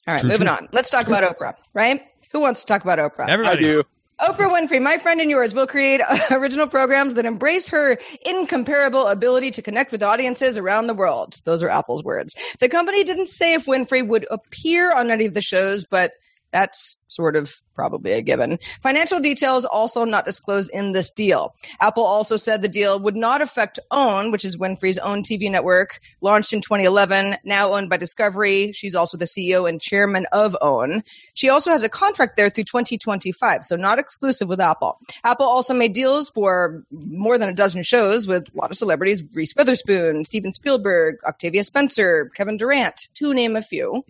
All 0.07 0.13
right, 0.13 0.21
True, 0.21 0.29
moving 0.29 0.47
true. 0.47 0.55
on. 0.55 0.69
Let's 0.71 0.89
talk 0.89 1.07
about 1.07 1.23
Oprah, 1.23 1.55
right? 1.73 2.01
Who 2.31 2.39
wants 2.39 2.61
to 2.61 2.67
talk 2.67 2.83
about 2.83 2.99
Oprah? 2.99 3.27
I 3.27 3.31
Everybody, 3.31 3.63
do. 3.63 3.83
Oprah 4.21 4.49
Winfrey, 4.49 4.81
my 4.81 4.97
friend 4.97 5.19
and 5.21 5.29
yours, 5.29 5.53
will 5.53 5.67
create 5.67 6.01
original 6.31 6.65
programs 6.67 7.13
that 7.15 7.25
embrace 7.25 7.67
her 7.69 7.97
incomparable 8.25 9.07
ability 9.07 9.51
to 9.51 9.61
connect 9.61 9.91
with 9.91 10.01
audiences 10.01 10.57
around 10.57 10.87
the 10.87 10.93
world. 10.93 11.35
Those 11.43 11.61
are 11.61 11.69
Apple's 11.69 12.03
words. 12.03 12.35
The 12.59 12.69
company 12.69 13.03
didn't 13.03 13.27
say 13.27 13.53
if 13.53 13.65
Winfrey 13.65 14.07
would 14.07 14.25
appear 14.31 14.91
on 14.93 15.11
any 15.11 15.25
of 15.25 15.33
the 15.33 15.41
shows, 15.41 15.85
but 15.85 16.13
That's 16.51 16.97
sort 17.07 17.35
of 17.35 17.61
probably 17.77 18.11
a 18.11 18.21
given. 18.21 18.57
Financial 18.81 19.19
details 19.19 19.63
also 19.63 20.03
not 20.03 20.25
disclosed 20.25 20.71
in 20.73 20.93
this 20.93 21.11
deal. 21.11 21.55
Apple 21.79 22.03
also 22.03 22.35
said 22.35 22.61
the 22.61 22.67
deal 22.67 22.99
would 22.99 23.15
not 23.15 23.41
affect 23.41 23.79
OWN, 23.91 24.31
which 24.31 24.43
is 24.43 24.57
Winfrey's 24.57 24.97
own 24.97 25.21
TV 25.21 25.49
network, 25.49 25.99
launched 26.21 26.53
in 26.53 26.61
2011, 26.61 27.35
now 27.43 27.73
owned 27.73 27.89
by 27.89 27.97
Discovery. 27.97 28.71
She's 28.71 28.95
also 28.95 29.17
the 29.17 29.25
CEO 29.25 29.69
and 29.69 29.79
chairman 29.79 30.25
of 30.31 30.57
OWN. 30.61 31.03
She 31.35 31.49
also 31.49 31.69
has 31.69 31.83
a 31.83 31.89
contract 31.89 32.35
there 32.35 32.49
through 32.49 32.63
2025, 32.65 33.63
so 33.63 33.75
not 33.75 33.99
exclusive 33.99 34.47
with 34.47 34.59
Apple. 34.59 34.99
Apple 35.23 35.45
also 35.45 35.73
made 35.73 35.93
deals 35.93 36.29
for 36.29 36.83
more 36.91 37.37
than 37.37 37.49
a 37.49 37.53
dozen 37.53 37.83
shows 37.83 38.27
with 38.27 38.49
a 38.53 38.57
lot 38.57 38.71
of 38.71 38.77
celebrities 38.77 39.23
Reese 39.33 39.55
Witherspoon, 39.55 40.25
Steven 40.25 40.51
Spielberg, 40.51 41.17
Octavia 41.25 41.63
Spencer, 41.63 42.31
Kevin 42.33 42.57
Durant, 42.57 43.07
to 43.15 43.33
name 43.33 43.55
a 43.55 43.61
few. 43.61 44.03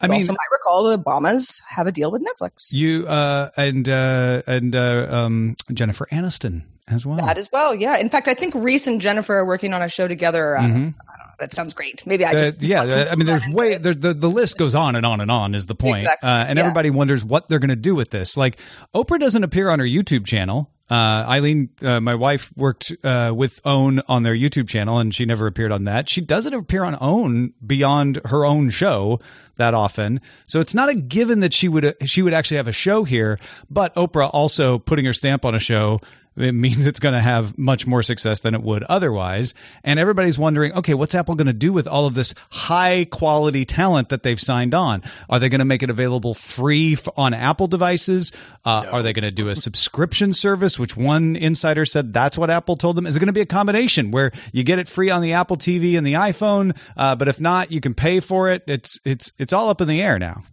I 0.00 0.06
mean, 0.06 0.16
also 0.16 0.32
might 0.32 0.38
recall 0.52 0.84
the 0.84 0.98
Obamas 0.98 1.62
have 1.68 1.86
a 1.86 1.92
deal 1.92 2.10
with 2.10 2.22
Netflix. 2.22 2.72
you 2.72 3.06
uh, 3.06 3.50
and 3.56 3.88
uh, 3.88 4.42
and 4.46 4.74
uh, 4.74 5.06
um, 5.10 5.56
Jennifer 5.72 6.06
Aniston 6.12 6.62
as 6.86 7.04
well. 7.04 7.18
That 7.18 7.38
as 7.38 7.50
well, 7.52 7.74
yeah. 7.74 7.98
In 7.98 8.08
fact, 8.08 8.28
I 8.28 8.34
think 8.34 8.54
Reese 8.54 8.86
and 8.86 9.00
Jennifer 9.00 9.36
are 9.36 9.44
working 9.44 9.72
on 9.74 9.82
a 9.82 9.88
show 9.88 10.08
together. 10.08 10.56
Uh, 10.56 10.62
I 10.62 10.66
don't 10.68 10.82
know. 10.82 10.92
That 11.38 11.54
sounds 11.54 11.72
great. 11.72 12.04
Maybe 12.06 12.24
I 12.24 12.30
Uh, 12.32 12.38
just 12.38 12.62
yeah, 12.62 12.82
uh, 12.82 13.08
I 13.10 13.14
mean, 13.16 13.26
there's 13.26 13.46
way 13.48 13.76
there, 13.76 13.94
the 13.94 14.12
the 14.14 14.28
list 14.28 14.58
goes 14.58 14.74
on 14.74 14.96
and 14.96 15.06
on 15.06 15.20
and 15.20 15.30
on 15.30 15.54
is 15.54 15.66
the 15.66 15.74
point, 15.74 15.98
Exactly, 16.02 16.28
uh, 16.28 16.44
and 16.46 16.56
yeah. 16.56 16.64
everybody 16.64 16.90
wonders 16.90 17.24
what 17.24 17.48
they're 17.48 17.60
going 17.60 17.68
to 17.70 17.76
do 17.76 17.94
with 17.94 18.10
this. 18.10 18.36
Like 18.36 18.58
Oprah 18.94 19.20
doesn't 19.20 19.44
appear 19.44 19.68
on 19.70 19.78
her 19.78 19.86
YouTube 19.86 20.26
channel. 20.26 20.70
Uh, 20.90 21.24
Eileen, 21.28 21.68
uh, 21.82 22.00
my 22.00 22.14
wife, 22.14 22.50
worked 22.56 22.92
uh, 23.04 23.32
with 23.34 23.60
Own 23.64 24.00
on 24.08 24.22
their 24.22 24.34
YouTube 24.34 24.68
channel, 24.68 24.98
and 24.98 25.14
she 25.14 25.26
never 25.26 25.46
appeared 25.46 25.72
on 25.72 25.84
that. 25.84 26.08
She 26.08 26.20
doesn't 26.20 26.54
appear 26.54 26.82
on 26.82 26.96
Own 27.00 27.52
beyond 27.64 28.20
her 28.26 28.46
own 28.46 28.70
show 28.70 29.20
that 29.56 29.74
often, 29.74 30.20
so 30.46 30.60
it's 30.60 30.74
not 30.74 30.88
a 30.88 30.94
given 30.94 31.40
that 31.40 31.52
she 31.52 31.68
would 31.68 31.94
she 32.06 32.22
would 32.22 32.32
actually 32.32 32.56
have 32.56 32.68
a 32.68 32.72
show 32.72 33.04
here. 33.04 33.38
But 33.68 33.94
Oprah 33.96 34.30
also 34.32 34.78
putting 34.78 35.04
her 35.04 35.12
stamp 35.12 35.44
on 35.44 35.54
a 35.54 35.58
show 35.58 36.00
it 36.38 36.52
means 36.52 36.86
it's 36.86 37.00
going 37.00 37.14
to 37.14 37.20
have 37.20 37.58
much 37.58 37.86
more 37.86 38.02
success 38.02 38.40
than 38.40 38.54
it 38.54 38.62
would 38.62 38.82
otherwise. 38.84 39.54
And 39.84 39.98
everybody's 39.98 40.38
wondering, 40.38 40.72
okay, 40.72 40.94
what's 40.94 41.14
Apple 41.14 41.34
going 41.34 41.46
to 41.46 41.52
do 41.52 41.72
with 41.72 41.86
all 41.86 42.06
of 42.06 42.14
this 42.14 42.34
high 42.50 43.06
quality 43.10 43.64
talent 43.64 44.10
that 44.10 44.22
they've 44.22 44.40
signed 44.40 44.74
on? 44.74 45.02
Are 45.28 45.38
they 45.38 45.48
going 45.48 45.58
to 45.60 45.64
make 45.64 45.82
it 45.82 45.90
available 45.90 46.34
free 46.34 46.94
f- 46.94 47.08
on 47.16 47.34
Apple 47.34 47.66
devices? 47.66 48.32
Uh, 48.64 48.86
Are 48.90 49.02
they 49.02 49.12
going 49.12 49.24
to 49.24 49.30
do 49.30 49.48
a 49.48 49.56
subscription 49.56 50.32
service, 50.32 50.78
which 50.78 50.96
one 50.96 51.36
insider 51.36 51.84
said 51.84 52.12
that's 52.12 52.38
what 52.38 52.50
Apple 52.50 52.76
told 52.76 52.96
them? 52.96 53.06
Is 53.06 53.16
it 53.16 53.20
going 53.20 53.26
to 53.28 53.32
be 53.32 53.40
a 53.40 53.46
combination 53.46 54.10
where 54.10 54.30
you 54.52 54.62
get 54.62 54.78
it 54.78 54.88
free 54.88 55.10
on 55.10 55.22
the 55.22 55.32
Apple 55.32 55.56
TV 55.56 55.96
and 55.96 56.06
the 56.06 56.14
iPhone, 56.14 56.76
uh, 56.96 57.14
but 57.14 57.28
if 57.28 57.40
not, 57.40 57.72
you 57.72 57.80
can 57.80 57.94
pay 57.94 58.20
for 58.20 58.50
it? 58.50 58.62
It's 58.66 59.00
it's 59.04 59.32
it's 59.38 59.52
all 59.52 59.68
up 59.68 59.80
in 59.80 59.88
the 59.88 60.00
air 60.02 60.18
now. 60.18 60.44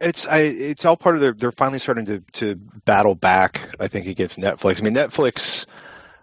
It's 0.00 0.26
I, 0.26 0.38
it's 0.38 0.84
all 0.84 0.96
part 0.96 1.14
of 1.14 1.20
their. 1.20 1.32
They're 1.32 1.52
finally 1.52 1.78
starting 1.78 2.04
to 2.06 2.20
to 2.32 2.56
battle 2.84 3.14
back. 3.14 3.74
I 3.80 3.88
think 3.88 4.06
against 4.06 4.38
Netflix. 4.38 4.80
I 4.80 4.84
mean, 4.84 4.94
Netflix. 4.94 5.66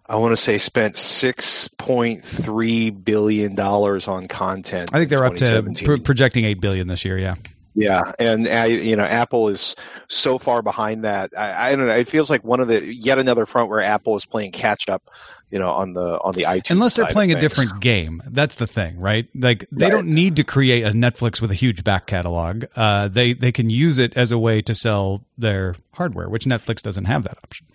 I 0.07 0.17
want 0.17 0.33
to 0.33 0.37
say 0.37 0.57
spent 0.57 0.97
six 0.97 1.69
point 1.69 2.25
three 2.25 2.89
billion 2.89 3.55
dollars 3.55 4.07
on 4.09 4.27
content. 4.27 4.89
I 4.93 4.97
think 4.97 5.09
they're 5.09 5.23
up 5.23 5.35
to 5.35 5.73
pro- 5.85 5.99
projecting 5.99 6.43
eight 6.45 6.59
billion 6.59 6.87
this 6.87 7.05
year. 7.05 7.17
Yeah. 7.17 7.35
Yeah, 7.73 8.11
and 8.19 8.49
uh, 8.49 8.63
you 8.63 8.97
know, 8.97 9.05
Apple 9.05 9.47
is 9.47 9.77
so 10.09 10.37
far 10.37 10.61
behind 10.61 11.05
that. 11.05 11.31
I, 11.37 11.69
I 11.69 11.75
don't 11.77 11.87
know. 11.87 11.95
It 11.95 12.09
feels 12.09 12.29
like 12.29 12.43
one 12.43 12.59
of 12.59 12.67
the 12.67 12.93
yet 12.93 13.17
another 13.17 13.45
front 13.45 13.69
where 13.69 13.79
Apple 13.79 14.17
is 14.17 14.25
playing 14.25 14.51
catch 14.51 14.89
up. 14.89 15.03
You 15.51 15.59
know, 15.59 15.69
on 15.69 15.93
the 15.93 16.17
on 16.21 16.33
the 16.33 16.43
iTunes. 16.43 16.71
unless 16.71 16.93
they're 16.95 17.05
playing 17.07 17.33
a 17.33 17.39
different 17.39 17.81
game 17.81 18.23
that's 18.27 18.55
the 18.55 18.67
thing 18.67 18.99
right 18.99 19.27
like 19.35 19.67
they 19.71 19.85
Right. 19.85 19.91
don't 19.91 20.07
need 20.07 20.37
to 20.37 20.45
create 20.45 20.83
a 20.85 20.91
netflix 20.91 21.41
with 21.41 21.51
a 21.51 21.55
huge 21.55 21.83
back 21.83 22.07
catalog 22.07 22.63
uh, 22.77 23.09
they 23.09 23.33
they 23.33 23.51
can 23.51 23.69
use 23.69 23.97
it 23.97 24.13
as 24.15 24.31
a 24.31 24.37
way 24.37 24.61
to 24.61 24.73
sell 24.73 25.25
their 25.37 25.75
hardware 25.93 26.29
which 26.29 26.45
netflix 26.45 26.81
doesn't 26.81 27.05
have 27.05 27.23
that 27.23 27.37
option 27.43 27.67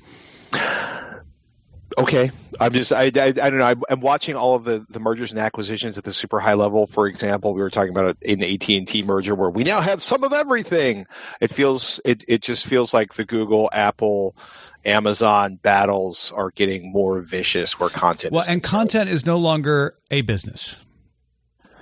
Okay, 1.98 2.30
I'm 2.60 2.72
just 2.72 2.92
I, 2.92 3.04
I, 3.04 3.08
I 3.08 3.32
don't 3.32 3.58
know. 3.58 3.64
I'm, 3.64 3.82
I'm 3.88 4.00
watching 4.00 4.34
all 4.34 4.54
of 4.54 4.64
the, 4.64 4.84
the 4.90 5.00
mergers 5.00 5.30
and 5.30 5.40
acquisitions 5.40 5.96
at 5.96 6.04
the 6.04 6.12
super 6.12 6.40
high 6.40 6.54
level. 6.54 6.86
For 6.86 7.06
example, 7.06 7.54
we 7.54 7.60
were 7.62 7.70
talking 7.70 7.90
about 7.90 8.16
an 8.22 8.42
AT 8.42 8.68
and 8.68 8.86
T 8.86 9.02
merger 9.02 9.34
where 9.34 9.48
we 9.48 9.64
now 9.64 9.80
have 9.80 10.02
some 10.02 10.22
of 10.22 10.32
everything. 10.32 11.06
It 11.40 11.50
feels 11.50 12.00
it 12.04 12.24
it 12.28 12.42
just 12.42 12.66
feels 12.66 12.92
like 12.92 13.14
the 13.14 13.24
Google, 13.24 13.70
Apple, 13.72 14.36
Amazon 14.84 15.56
battles 15.62 16.32
are 16.32 16.50
getting 16.50 16.92
more 16.92 17.20
vicious 17.20 17.80
where 17.80 17.88
content. 17.88 18.32
well 18.32 18.44
and 18.46 18.62
content 18.62 19.08
is 19.08 19.24
no 19.24 19.38
longer 19.38 19.96
a 20.10 20.20
business 20.20 20.78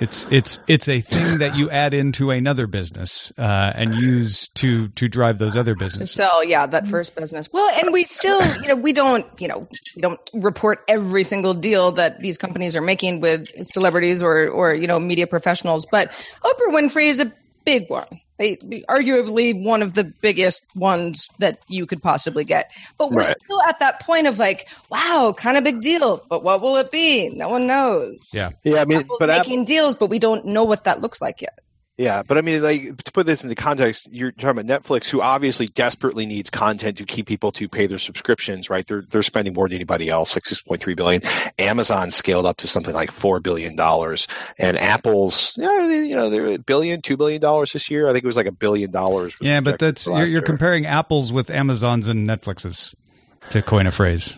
it's 0.01 0.27
it's 0.31 0.59
it's 0.67 0.89
a 0.89 1.01
thing 1.01 1.39
that 1.39 1.57
you 1.57 1.71
add 1.71 1.95
into 1.95 2.31
another 2.31 2.67
business 2.67 3.33
uh, 3.39 3.73
and 3.75 3.95
use 3.95 4.49
to 4.49 4.89
to 4.89 5.09
drive 5.09 5.39
those 5.39 5.57
other 5.57 5.75
businesses. 5.75 6.15
Sell 6.15 6.45
yeah 6.45 6.67
that 6.67 6.89
first 6.89 7.15
business. 7.15 7.53
Well 7.53 7.71
and 7.83 7.93
we 7.93 8.05
still 8.05 8.45
you 8.61 8.69
know 8.69 8.77
we 8.77 8.93
don't 8.93 9.27
you 9.41 9.49
know 9.49 9.69
we 9.95 10.03
don't 10.03 10.21
report 10.33 10.85
every 10.89 11.23
single 11.23 11.55
deal 11.55 11.93
that 11.93 12.21
these 12.21 12.37
companies 12.37 12.75
are 12.75 12.81
making 12.81 13.21
with 13.21 13.49
celebrities 13.65 14.23
or 14.23 14.49
or 14.49 14.75
you 14.75 14.87
know 14.87 14.99
media 14.99 15.27
professionals 15.27 15.87
but 15.87 16.11
oprah 16.45 16.71
winfrey 16.71 17.07
is 17.07 17.21
a 17.21 17.33
big 17.65 17.89
one 17.89 18.21
they, 18.38 18.57
arguably 18.88 19.55
one 19.62 19.83
of 19.83 19.95
the 19.95 20.05
biggest 20.05 20.67
ones 20.75 21.29
that 21.38 21.61
you 21.69 21.87
could 21.87 22.03
possibly 22.03 22.45
get. 22.45 22.71
But 22.99 23.12
we're 23.12 23.23
Right. 23.23 23.37
still 23.45 23.62
at 23.69 23.79
that 23.79 24.00
point 24.00 24.26
of 24.26 24.38
like 24.38 24.69
wow 24.91 25.35
kind 25.37 25.57
of 25.57 25.64
big 25.64 25.81
deal. 25.81 26.25
But 26.29 26.43
what 26.43 26.61
will 26.61 26.76
it 26.76 26.91
be? 26.91 27.31
No 27.31 27.49
one 27.49 27.67
knows. 27.67 28.31
Yeah. 28.33 28.50
yeah, 28.64 28.81
I 28.83 28.85
mean, 28.85 29.00
Apple's 29.00 29.19
but 29.21 29.31
Apple, 29.31 29.50
making 29.50 29.64
deals 29.64 29.95
but 29.97 30.11
we 30.11 30.19
don't 30.19 30.47
know 30.47 30.64
what 30.64 30.85
that 30.85 31.00
looks 31.00 31.21
like 31.21 31.41
yet 31.43 31.59
Yeah, 31.97 32.25
but 32.25 32.37
I 32.37 32.41
mean, 32.41 32.61
like 32.61 32.97
to 33.05 33.13
put 33.13 33.25
this 33.25 33.45
into 33.45 33.55
context, 33.55 34.09
you're 34.11 34.33
talking 34.33 34.59
about 34.59 34.67
Netflix, 34.83 35.09
who 35.09 35.23
obviously 35.23 35.67
desperately 35.67 36.27
needs 36.27 36.51
content 36.51 36.99
to 36.99 37.05
keep 37.05 37.29
people 37.29 37.53
to 37.53 37.69
pay 37.69 37.87
their 37.87 38.01
subscriptions. 38.01 38.69
Right? 38.69 38.85
They're 38.85 39.03
they're 39.03 39.23
spending 39.23 39.55
more 39.55 39.69
than 39.69 39.77
anybody 39.77 40.09
else, 40.09 40.35
like 40.35 40.45
six 40.45 40.61
point 40.61 40.81
three 40.83 40.95
billion. 40.95 41.23
Amazon 41.59 42.11
scaled 42.11 42.47
up 42.47 42.57
to 42.59 42.67
something 42.67 42.93
like 42.95 43.13
four 43.13 43.39
billion 43.39 43.77
dollars, 43.77 44.27
and 44.59 44.77
Apple's, 44.77 45.55
yeah, 45.57 45.87
they- 45.87 46.05
you 46.05 46.17
know, 46.17 46.31
they're 46.31 46.49
a 46.55 46.59
billion, 46.59 47.01
two 47.01 47.17
billion 47.17 47.41
dollars 47.41 47.73
this 47.73 47.89
year. 47.89 48.09
I 48.09 48.13
think 48.13 48.25
it 48.25 48.27
was 48.27 48.37
like 48.37 48.47
a 48.47 48.53
billion 48.53 48.91
dollars. 48.91 49.35
yeah 49.41 49.61
but 49.61 49.79
that's 49.79 50.07
you're, 50.09 50.27
you're 50.27 50.43
comparing 50.43 50.87
apples 50.87 51.33
with 51.33 51.49
amazons 51.49 52.09
and 52.09 52.29
netflixes 52.29 52.95
to 53.51 53.63
coin 53.63 53.87
a 53.87 53.93
phrase 53.93 54.37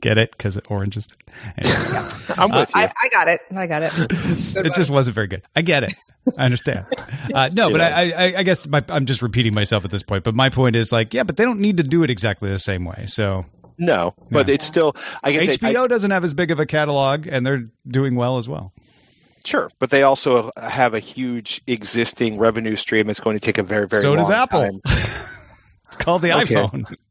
get 0.00 0.18
it 0.18 0.30
because 0.30 0.58
oranges 0.68 1.08
anyway. 1.58 2.08
I'm 2.36 2.50
with 2.50 2.70
you. 2.74 2.80
I, 2.82 2.92
I 3.02 3.08
got 3.10 3.28
it 3.28 3.40
i 3.54 3.66
got 3.66 3.82
it 3.82 3.92
it 4.00 4.74
just 4.74 4.90
wasn't 4.90 5.14
very 5.14 5.26
good. 5.26 5.42
I 5.54 5.62
get 5.62 5.84
it. 5.84 5.94
I 6.38 6.44
understand. 6.44 6.86
Uh, 7.32 7.50
no, 7.52 7.70
but 7.70 7.80
I, 7.80 8.10
I, 8.10 8.38
I 8.38 8.42
guess 8.42 8.66
my, 8.66 8.84
I'm 8.88 9.06
just 9.06 9.22
repeating 9.22 9.54
myself 9.54 9.84
at 9.84 9.90
this 9.90 10.02
point. 10.02 10.24
But 10.24 10.34
my 10.34 10.50
point 10.50 10.74
is 10.74 10.90
like, 10.90 11.14
yeah, 11.14 11.22
but 11.22 11.36
they 11.36 11.44
don't 11.44 11.60
need 11.60 11.76
to 11.76 11.84
do 11.84 12.02
it 12.02 12.10
exactly 12.10 12.50
the 12.50 12.58
same 12.58 12.84
way. 12.84 13.04
So 13.06 13.44
no, 13.78 14.14
but 14.30 14.48
Yeah. 14.48 14.54
it's 14.54 14.66
still. 14.66 14.96
I 15.22 15.32
guess 15.32 15.56
it- 15.56 15.64
I- 15.64 15.72
HBO 15.72 15.88
doesn't 15.88 16.10
have 16.10 16.24
as 16.24 16.34
big 16.34 16.50
of 16.50 16.60
a 16.60 16.66
catalog, 16.66 17.26
and 17.26 17.46
they're 17.46 17.68
doing 17.86 18.16
well 18.16 18.38
as 18.38 18.48
well. 18.48 18.72
Sure, 19.44 19.70
but 19.78 19.90
they 19.90 20.02
also 20.02 20.50
have 20.60 20.92
a 20.94 20.98
huge 20.98 21.62
existing 21.68 22.36
revenue 22.38 22.74
stream. 22.74 23.08
It's 23.08 23.20
going 23.20 23.36
to 23.36 23.40
take 23.40 23.58
a 23.58 23.62
very, 23.62 23.86
very 23.86 24.02
so 24.02 24.16
does 24.16 24.28
Apple. 24.30 24.80
it's 25.88 25.96
called 25.96 26.22
the 26.22 26.36
Okay. 26.42 26.54
iPhone. 26.54 26.94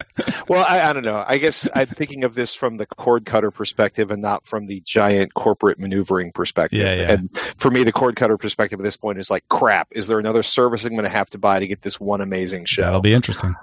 Well, 0.47 0.65
I, 0.65 0.79
I 0.89 0.93
don't 0.93 1.03
know. 1.03 1.25
I 1.27 1.37
guess 1.39 1.67
I'm 1.75 1.87
thinking 1.87 2.23
of 2.23 2.35
this 2.35 2.55
from 2.55 2.77
the 2.77 2.85
cord 2.85 3.25
cutter 3.25 3.51
perspective 3.51 4.11
and 4.11 4.21
not 4.21 4.45
from 4.45 4.67
the 4.67 4.79
giant 4.85 5.33
corporate 5.33 5.77
maneuvering 5.77 6.31
perspective. 6.31 6.79
Yeah, 6.79 6.93
yeah. 6.95 7.11
And 7.11 7.37
for 7.37 7.69
me, 7.69 7.83
the 7.83 7.91
cord 7.91 8.15
cutter 8.15 8.37
perspective 8.37 8.79
at 8.79 8.83
this 8.83 8.95
point 8.95 9.17
is 9.19 9.29
like, 9.29 9.43
crap, 9.49 9.89
is 9.91 10.07
there 10.07 10.17
another 10.17 10.41
service 10.41 10.85
I'm 10.85 10.91
going 10.93 11.03
to 11.03 11.09
have 11.09 11.29
to 11.31 11.37
buy 11.37 11.59
to 11.59 11.67
get 11.67 11.81
this 11.81 11.99
one 11.99 12.21
amazing 12.21 12.63
show? 12.63 12.83
That'll 12.83 13.01
be 13.01 13.13
interesting. 13.13 13.55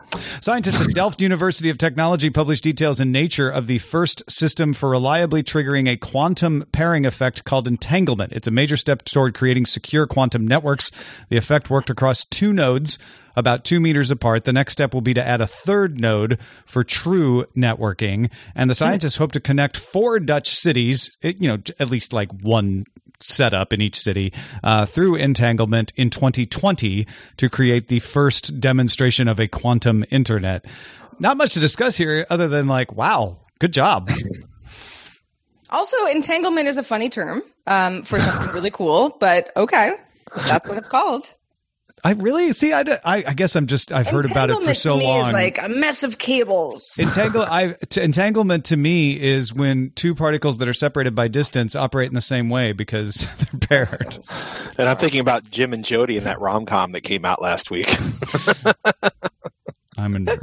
Scientists 0.43 0.79
at 0.83 0.89
Delft 0.91 1.23
University 1.23 1.71
of 1.71 1.79
Technology 1.79 2.29
published 2.29 2.65
details 2.65 3.01
in 3.01 3.11
Nature 3.13 3.49
of 3.49 3.67
the 3.67 3.79
first 3.79 4.23
system 4.31 4.75
for 4.75 4.91
reliably 4.91 5.43
triggering 5.43 5.89
a 5.89 5.97
quantum 5.97 6.67
pairing 6.73 7.07
effect 7.07 7.45
called 7.45 7.67
entanglement. 7.67 8.35
It's 8.35 8.47
a 8.47 8.51
major 8.53 8.77
step 8.77 9.05
toward 9.07 9.33
creating 9.33 9.65
secure 9.65 10.07
quantum 10.07 10.47
networks. 10.47 10.91
The 11.31 11.39
effect 11.39 11.71
worked 11.71 11.89
across 11.89 12.25
two 12.25 12.53
nodes 12.53 12.99
about 13.37 13.65
two 13.65 13.81
meters 13.81 14.11
apart. 14.11 14.45
The 14.45 14.53
next 14.53 14.73
step 14.73 14.95
will 14.95 15.01
be 15.01 15.15
to 15.15 15.27
add 15.27 15.41
a 15.41 15.47
third 15.47 16.01
node 16.01 16.39
for 16.67 16.83
true 16.83 17.47
networking. 17.57 18.31
And 18.55 18.69
the 18.69 18.75
scientists 18.75 19.17
hope 19.17 19.33
to 19.33 19.41
connect 19.41 19.77
four 19.77 20.21
Dutch 20.21 20.49
cities, 20.51 21.17
you 21.23 21.49
know, 21.49 21.59
at 21.79 21.91
least 21.91 22.13
like 22.13 22.31
one 22.43 22.85
setup 23.21 23.73
in 23.73 23.81
each 23.81 23.99
city 23.99 24.33
uh, 24.63 24.87
through 24.87 25.15
entanglement 25.17 25.93
in 25.97 26.11
2020 26.11 27.07
to 27.37 27.49
create 27.49 27.89
the 27.89 28.01
first 28.01 28.61
demonstration 28.61 29.29
of 29.29 29.39
a 29.39 29.49
quantum 29.49 30.05
internet. 30.11 30.65
Not 31.19 31.37
much 31.37 31.55
to 31.55 31.61
discuss 31.61 31.97
here 31.97 32.27
other 32.31 32.49
than 32.49 32.67
like, 32.67 32.93
wow, 32.93 33.39
good 33.59 33.73
job. 33.73 34.11
Also, 35.73 35.97
entanglement 36.05 36.69
is 36.69 36.77
a 36.77 36.83
funny 36.83 37.09
term 37.09 37.43
um, 37.67 38.03
for 38.03 38.21
something 38.21 38.49
really 38.51 38.71
cool, 38.71 39.17
but 39.19 39.51
okay, 39.57 39.95
that's 40.37 40.69
what 40.69 40.77
it's 40.77 40.87
called. 40.87 41.33
I 42.05 42.13
really 42.13 42.53
see. 42.53 42.73
I, 42.73 42.81
I, 43.05 43.25
I 43.29 43.35
guess 43.35 43.55
I'm 43.55 43.67
just 43.69 43.93
I've 43.93 44.09
heard 44.09 44.29
about 44.29 44.51
it 44.51 44.61
for 44.61 44.75
so 44.75 44.95
to 44.95 44.99
me 44.99 45.07
long. 45.07 45.27
Is 45.29 45.33
like 45.33 45.63
a 45.63 45.69
mess 45.69 46.03
of 46.03 46.19
cables. 46.19 46.99
Entangle, 46.99 47.43
I, 47.49 47.77
t- 47.89 48.03
entanglement 48.03 48.65
to 48.67 48.77
me 48.77 49.21
is 49.21 49.55
when 49.55 49.91
two 49.95 50.15
particles 50.15 50.59
that 50.59 50.69
are 50.69 50.75
separated 50.75 51.15
by 51.15 51.29
distance 51.29 51.77
operate 51.77 52.09
in 52.09 52.15
the 52.17 52.21
same 52.21 52.51
way 52.51 52.73
because 52.73 53.27
they're 53.69 53.87
paired. 53.87 54.19
And 54.79 54.89
I'm 54.89 54.97
thinking 54.97 55.21
about 55.21 55.49
Jim 55.51 55.73
and 55.73 55.85
Jody 55.85 56.17
in 56.17 56.25
that 56.25 56.41
rom 56.41 56.67
com 56.67 56.91
that 56.93 57.03
came 57.03 57.25
out 57.25 57.41
last 57.41 57.71
week. 57.71 57.89
I'm 59.97 60.17
a 60.17 60.41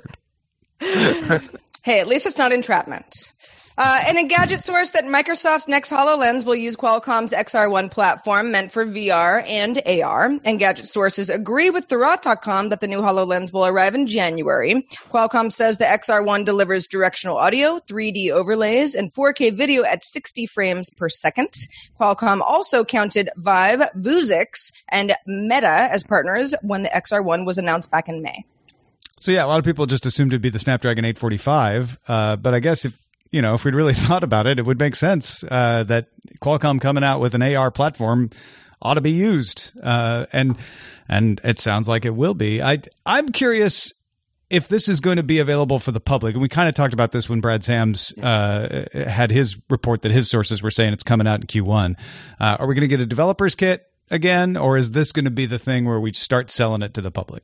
nerd. 0.80 1.50
Hey, 1.82 2.00
at 2.00 2.08
least 2.08 2.26
it's 2.26 2.38
not 2.38 2.54
entrapment. 2.54 3.34
Uh, 3.80 4.04
and 4.10 4.18
a 4.18 4.24
gadget 4.26 4.62
source 4.62 4.90
that 4.90 5.06
Microsoft's 5.06 5.70
next 5.70 5.90
HoloLens 5.90 6.46
will 6.46 6.54
use 6.54 6.76
Qualcomm's 6.76 7.32
XR1 7.32 7.90
platform 7.90 8.52
meant 8.52 8.74
for 8.74 8.86
VR 8.86 9.42
and 9.48 9.78
AR. 9.86 10.28
Engadget 10.40 10.86
sources 10.86 11.30
agree 11.30 11.70
with 11.70 11.88
Thurrott.com 11.88 12.70
that 12.70 12.82
the 12.82 12.90
new 12.90 13.00
HoloLens 13.00 13.54
will 13.54 13.66
arrive 13.66 13.96
in 13.96 14.06
January. 14.06 14.86
Qualcomm 15.14 15.50
says 15.50 15.78
the 15.78 15.86
XR1 15.86 16.44
delivers 16.44 16.88
directional 16.88 17.38
audio, 17.38 17.80
3D 17.90 18.32
overlays, 18.32 18.96
and 18.96 19.14
4K 19.14 19.56
video 19.56 19.86
at 19.86 20.04
60 20.04 20.46
frames 20.48 20.90
per 20.90 21.08
second. 21.08 21.54
Qualcomm 21.98 22.42
also 22.42 22.84
counted 22.84 23.30
Vive, 23.38 23.80
Vuzix, 23.96 24.74
and 24.90 25.16
Meta 25.26 25.88
as 25.90 26.04
partners 26.04 26.54
when 26.64 26.84
the 26.84 26.90
XR1 26.90 27.46
was 27.46 27.58
announced 27.58 27.90
back 27.90 28.10
in 28.10 28.22
May. 28.22 28.44
So 29.22 29.32
yeah, 29.32 29.46
a 29.46 29.48
lot 29.48 29.60
of 29.60 29.64
people 29.64 29.86
just 29.86 30.06
assumed 30.06 30.34
it'd 30.34 30.42
be 30.42 30.50
the 30.50 30.60
Snapdragon 30.60 31.06
845, 31.06 31.98
uh, 32.10 32.36
but 32.36 32.54
I 32.54 32.60
guess 32.60 32.84
if 32.84 33.00
you 33.32 33.42
know 33.42 33.54
if 33.54 33.66
we'd 33.66 33.76
really 33.76 33.94
thought 33.96 34.24
about 34.24 34.48
it, 34.48 34.60
it 34.60 34.66
would 34.66 34.80
make 34.80 34.96
sense 34.96 35.44
uh, 35.50 35.84
that 35.84 36.08
Qualcomm 36.42 36.82
coming 36.82 37.04
out 37.04 37.20
with 37.20 37.34
an 37.34 37.44
AR 37.44 37.72
platform 37.72 38.30
ought 38.82 38.96
to 38.96 39.02
be 39.02 39.12
used, 39.12 39.74
uh, 39.82 40.26
and 40.32 40.58
and 41.08 41.42
it 41.44 41.60
sounds 41.60 41.88
like 41.88 42.06
it 42.06 42.16
will 42.16 42.34
be. 42.34 42.62
I 42.62 42.80
I'm 43.06 43.30
curious 43.30 43.94
if 44.50 44.68
this 44.68 44.90
is 44.90 45.00
going 45.00 45.18
to 45.18 45.24
be 45.24 45.40
available 45.40 45.80
for 45.80 45.92
the 45.92 46.00
public, 46.00 46.34
and 46.34 46.42
we 46.42 46.50
kind 46.50 46.68
of 46.68 46.76
talked 46.76 46.94
about 46.94 47.12
this 47.12 47.30
when 47.30 47.40
Brad 47.40 47.64
Sams 47.64 48.14
uh, 48.22 48.86
had 48.94 49.32
his 49.32 49.58
report 49.70 50.02
that 50.02 50.12
his 50.12 50.30
sources 50.30 50.64
were 50.64 50.72
saying 50.72 50.94
it's 50.94 51.04
coming 51.04 51.28
out 51.28 51.42
in 51.42 51.48
Q1. 51.48 51.96
Uh, 52.40 52.58
are 52.60 52.68
we 52.68 52.74
going 52.74 52.82
to 52.82 52.88
get 52.88 53.00
a 53.00 53.06
developer's 53.06 53.56
kit 53.56 53.86
again, 54.10 54.58
or 54.58 54.78
is 54.78 54.92
this 54.92 55.12
going 55.12 55.26
to 55.26 55.32
be 55.32 55.46
the 55.46 55.60
thing 55.60 55.86
where 55.86 56.00
we 56.00 56.14
start 56.14 56.50
selling 56.50 56.82
it 56.82 56.94
to 56.96 57.02
the 57.02 57.12
public? 57.12 57.44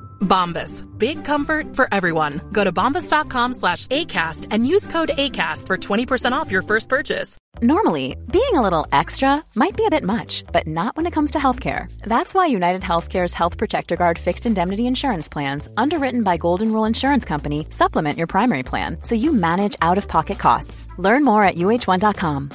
Bombas. 0.21 0.85
Big 0.97 1.23
comfort 1.23 1.75
for 1.75 1.87
everyone. 1.91 2.41
Go 2.51 2.63
to 2.63 2.71
bombas.com 2.71 3.53
slash 3.53 3.87
ACAST 3.87 4.47
and 4.51 4.65
use 4.65 4.87
code 4.87 5.09
ACAST 5.09 5.67
for 5.67 5.77
20% 5.77 6.31
off 6.31 6.51
your 6.51 6.61
first 6.61 6.89
purchase. 6.89 7.37
Normally, 7.61 8.15
being 8.31 8.53
a 8.53 8.61
little 8.61 8.87
extra 8.91 9.43
might 9.55 9.75
be 9.75 9.85
a 9.85 9.89
bit 9.89 10.03
much, 10.03 10.43
but 10.51 10.67
not 10.67 10.95
when 10.95 11.05
it 11.05 11.11
comes 11.11 11.31
to 11.31 11.37
healthcare. 11.37 11.91
That's 12.01 12.33
why 12.33 12.47
United 12.47 12.81
Healthcare's 12.81 13.33
Health 13.33 13.57
Protector 13.57 13.95
Guard 13.95 14.17
fixed 14.17 14.45
indemnity 14.45 14.87
insurance 14.87 15.29
plans, 15.29 15.67
underwritten 15.77 16.23
by 16.23 16.37
Golden 16.37 16.71
Rule 16.71 16.85
Insurance 16.85 17.25
Company, 17.25 17.67
supplement 17.69 18.17
your 18.17 18.27
primary 18.27 18.63
plan 18.63 18.97
so 19.03 19.15
you 19.15 19.33
manage 19.33 19.75
out 19.81 19.97
of 19.97 20.07
pocket 20.07 20.39
costs. 20.39 20.87
Learn 20.97 21.23
more 21.23 21.43
at 21.43 21.55
uh1.com. 21.55 22.51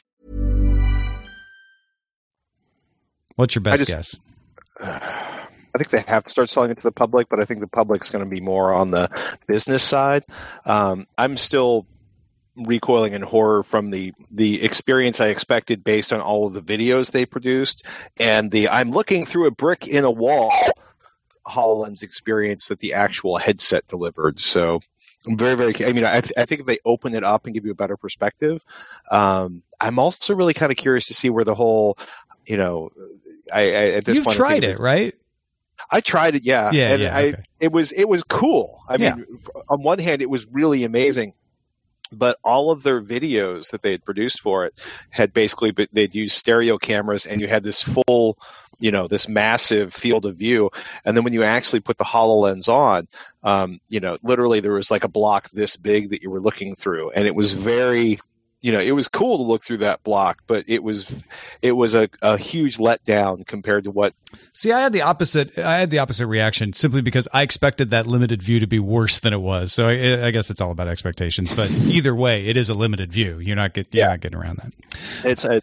What's 3.36 3.54
your 3.54 3.62
best 3.62 3.86
just, 3.86 4.18
guess? 4.80 5.22
I 5.76 5.78
think 5.78 5.90
they 5.90 6.10
have 6.10 6.24
to 6.24 6.30
start 6.30 6.50
selling 6.50 6.70
it 6.70 6.78
to 6.78 6.82
the 6.82 6.92
public, 6.92 7.28
but 7.28 7.38
I 7.38 7.44
think 7.44 7.60
the 7.60 7.66
public's 7.66 8.08
going 8.08 8.24
to 8.24 8.30
be 8.30 8.40
more 8.40 8.72
on 8.72 8.92
the 8.92 9.10
business 9.46 9.82
side. 9.82 10.24
Um, 10.64 11.06
I'm 11.18 11.36
still 11.36 11.86
recoiling 12.56 13.12
in 13.12 13.20
horror 13.20 13.62
from 13.62 13.90
the 13.90 14.14
the 14.30 14.64
experience 14.64 15.20
I 15.20 15.28
expected 15.28 15.84
based 15.84 16.10
on 16.10 16.22
all 16.22 16.46
of 16.46 16.54
the 16.54 16.62
videos 16.62 17.12
they 17.12 17.26
produced 17.26 17.84
and 18.18 18.50
the 18.50 18.70
I'm 18.70 18.88
looking 18.88 19.26
through 19.26 19.46
a 19.46 19.50
brick 19.50 19.86
in 19.86 20.04
a 20.04 20.10
wall 20.10 20.50
HoloLens 21.46 22.02
experience 22.02 22.68
that 22.68 22.78
the 22.78 22.94
actual 22.94 23.36
headset 23.36 23.86
delivered. 23.88 24.40
So 24.40 24.80
I'm 25.26 25.36
very, 25.36 25.54
very. 25.54 25.74
I 25.84 25.92
mean, 25.92 26.04
I, 26.04 26.22
th- 26.22 26.32
I 26.36 26.46
think 26.46 26.62
if 26.62 26.66
they 26.66 26.78
open 26.86 27.14
it 27.14 27.24
up 27.24 27.44
and 27.44 27.54
give 27.54 27.66
you 27.66 27.72
a 27.72 27.76
better 27.76 27.98
perspective, 27.98 28.64
um, 29.10 29.62
I'm 29.80 29.98
also 29.98 30.34
really 30.34 30.54
kind 30.54 30.72
of 30.72 30.78
curious 30.78 31.06
to 31.08 31.14
see 31.14 31.30
where 31.30 31.44
the 31.44 31.54
whole, 31.54 31.98
you 32.46 32.56
know, 32.56 32.90
I, 33.52 33.60
I 33.60 33.84
at 33.90 34.04
this 34.04 34.16
You've 34.16 34.24
point, 34.24 34.36
tried 34.36 34.64
it, 34.64 34.78
right? 34.78 35.14
I 35.90 36.00
tried 36.00 36.34
it, 36.34 36.44
yeah, 36.44 36.70
Yeah, 36.72 36.92
and 36.92 37.02
yeah, 37.02 37.16
I, 37.16 37.22
okay. 37.28 37.42
it 37.60 37.72
was 37.72 37.92
it 37.92 38.08
was 38.08 38.22
cool. 38.22 38.80
I 38.88 38.96
Yeah. 38.98 39.14
mean, 39.16 39.26
on 39.68 39.82
one 39.82 39.98
hand, 39.98 40.22
it 40.22 40.30
was 40.30 40.46
really 40.46 40.84
amazing, 40.84 41.32
but 42.12 42.38
all 42.44 42.70
of 42.70 42.82
their 42.82 43.00
videos 43.02 43.70
that 43.70 43.82
they 43.82 43.92
had 43.92 44.04
produced 44.04 44.40
for 44.40 44.64
it 44.66 44.74
had 45.10 45.32
basically 45.32 45.72
they'd 45.92 46.14
use 46.14 46.32
stereo 46.34 46.78
cameras, 46.78 47.26
and 47.26 47.40
you 47.40 47.48
had 47.48 47.62
this 47.62 47.82
full, 47.82 48.38
you 48.78 48.90
know, 48.90 49.08
this 49.08 49.28
massive 49.28 49.94
field 49.94 50.26
of 50.26 50.36
view, 50.36 50.70
and 51.04 51.16
then 51.16 51.24
when 51.24 51.32
you 51.32 51.42
actually 51.42 51.80
put 51.80 51.96
the 51.98 52.04
Hololens 52.04 52.68
on, 52.68 53.08
um, 53.42 53.80
you 53.88 54.00
know, 54.00 54.18
literally 54.22 54.60
there 54.60 54.72
was 54.72 54.90
like 54.90 55.04
a 55.04 55.08
block 55.08 55.50
this 55.50 55.76
big 55.76 56.10
that 56.10 56.22
you 56.22 56.30
were 56.30 56.40
looking 56.40 56.74
through, 56.76 57.10
and 57.12 57.26
it 57.26 57.34
was 57.34 57.52
very 57.52 58.18
you 58.62 58.72
know, 58.72 58.80
it 58.80 58.92
was 58.92 59.08
cool 59.08 59.36
to 59.36 59.42
look 59.42 59.62
through 59.62 59.78
that 59.78 60.02
block, 60.02 60.42
but 60.46 60.64
it 60.66 60.82
was 60.82 61.22
it 61.62 61.72
was 61.72 61.94
a, 61.94 62.08
a 62.22 62.38
huge 62.38 62.78
letdown 62.78 63.46
compared 63.46 63.84
to 63.84 63.90
what 63.90 64.14
See, 64.52 64.72
I 64.72 64.80
had 64.80 64.92
the 64.92 65.02
opposite. 65.02 65.58
I 65.58 65.78
had 65.78 65.90
the 65.90 65.98
opposite 65.98 66.26
reaction 66.26 66.72
simply 66.72 67.02
because 67.02 67.28
I 67.32 67.42
expected 67.42 67.90
that 67.90 68.06
limited 68.06 68.42
view 68.42 68.60
to 68.60 68.66
be 68.66 68.78
worse 68.78 69.20
than 69.20 69.32
it 69.32 69.40
was. 69.40 69.72
So 69.72 69.88
I, 69.88 70.26
I 70.26 70.30
guess 70.30 70.50
it's 70.50 70.60
all 70.60 70.70
about 70.70 70.88
expectations. 70.88 71.54
But 71.54 71.70
either 71.86 72.14
way, 72.14 72.46
it 72.46 72.56
is 72.56 72.68
a 72.68 72.74
limited 72.74 73.12
view. 73.12 73.38
You're 73.38 73.56
not 73.56 73.74
get, 73.74 73.94
you're 73.94 74.06
not 74.06 74.20
getting 74.20 74.38
around 74.38 74.58
that. 74.58 74.72
it's. 75.24 75.44
A, 75.44 75.60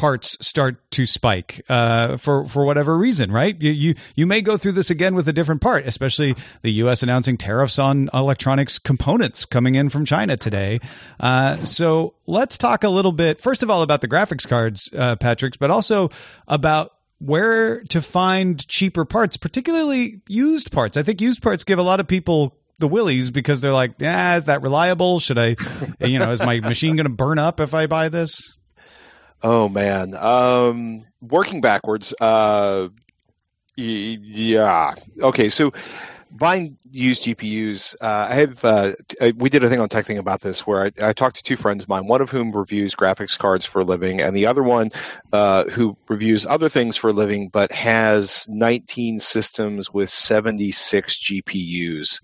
parts 0.02 0.36
start 0.42 0.90
to 0.90 1.06
spike 1.06 1.62
uh, 1.70 2.18
for 2.18 2.44
for 2.46 2.66
whatever 2.66 2.98
reason, 2.98 3.32
right? 3.32 3.62
You, 3.62 3.70
you 3.70 3.96
you 4.16 4.26
may 4.26 4.42
go 4.42 4.58
through 4.58 4.72
this 4.72 4.90
again 4.90 5.14
with 5.14 5.28
a 5.28 5.34
different 5.34 5.62
part, 5.62 5.86
especially 5.86 6.36
the 6.64 6.72
U.S. 6.72 7.04
announcing 7.04 7.38
tariffs 7.38 7.78
on 7.78 8.10
electronics 8.12 8.80
components 8.80 9.46
coming 9.46 9.76
in 9.76 9.90
from 9.90 10.04
China 10.04 10.36
today. 10.36 10.80
Uh, 11.20 11.56
so 11.58 12.16
let's 12.26 12.58
talk 12.58 12.84
a 12.84 12.90
little 12.90 13.12
bit, 13.12 13.40
first 13.40 13.62
of 13.62 13.70
all, 13.70 13.84
about 13.84 14.02
the 14.02 14.08
graphics 14.08 14.48
cards, 14.48 14.90
uh, 14.98 15.18
Patrick, 15.18 15.60
but 15.60 15.70
also 15.70 16.10
about 16.48 16.94
where 17.20 17.84
to 17.84 18.02
find 18.02 18.68
cheaper 18.68 19.06
parts, 19.06 19.38
particularly 19.38 20.22
used 20.28 20.72
parts. 20.72 20.98
I 20.98 21.04
think 21.04 21.22
used 21.22 21.44
parts 21.44 21.64
give 21.64 21.78
a 21.78 21.84
lot 21.84 22.00
of 22.00 22.08
people 22.08 22.58
the 22.80 22.88
willies 22.88 23.30
because 23.30 23.62
they're 23.62 23.72
like, 23.72 23.94
yeah, 24.00 24.38
is 24.38 24.46
that 24.46 24.64
reliable? 24.64 25.20
Should 25.20 25.38
I, 25.38 25.58
you 26.00 26.18
know, 26.18 26.32
is 26.32 26.40
my 26.40 26.60
machine 26.60 26.96
going 26.96 27.06
to 27.06 27.14
burn 27.14 27.38
up 27.38 27.60
if 27.60 27.76
I 27.76 27.86
buy 27.86 28.10
this? 28.10 28.58
Oh 29.44 29.70
man, 29.70 30.16
um, 30.16 31.06
working 31.22 31.62
backwards. 31.62 32.14
Uh, 32.20 32.90
yeah. 33.76 34.94
Okay, 35.20 35.50
so 35.50 35.72
buying 36.32 36.78
used 36.90 37.24
GPUs, 37.24 37.96
uh, 38.02 38.28
I 38.30 38.36
have. 38.36 38.64
Uh, 38.64 38.94
we 39.36 39.50
did 39.50 39.64
a 39.64 39.70
thing 39.70 39.80
on 39.80 39.90
TekThing 39.90 40.18
about 40.18 40.42
this, 40.42 40.66
where 40.66 40.86
I, 40.86 41.10
I, 41.10 41.14
talked 41.14 41.38
to 41.38 41.44
two 41.44 41.58
friends 41.58 41.84
of 41.84 41.90
mine, 41.90 42.08
one 42.08 42.22
of 42.22 42.32
whom 42.32 42.52
reviews 42.52 42.96
graphics 42.96 43.38
cards 43.38 43.66
for 43.66 43.82
a 43.82 43.84
living, 43.84 44.22
and 44.22 44.36
the 44.36 44.46
other 44.46 44.64
one 44.64 44.92
uh, 45.34 45.66
who 45.66 45.98
reviews 46.08 46.46
other 46.46 46.70
things 46.70 46.96
for 46.96 47.10
a 47.10 47.14
living, 47.14 47.50
but 47.50 47.72
has 47.72 48.46
19 48.48 49.20
systems 49.20 49.92
with 49.92 50.10
76 50.10 51.20
GPUs 51.20 52.22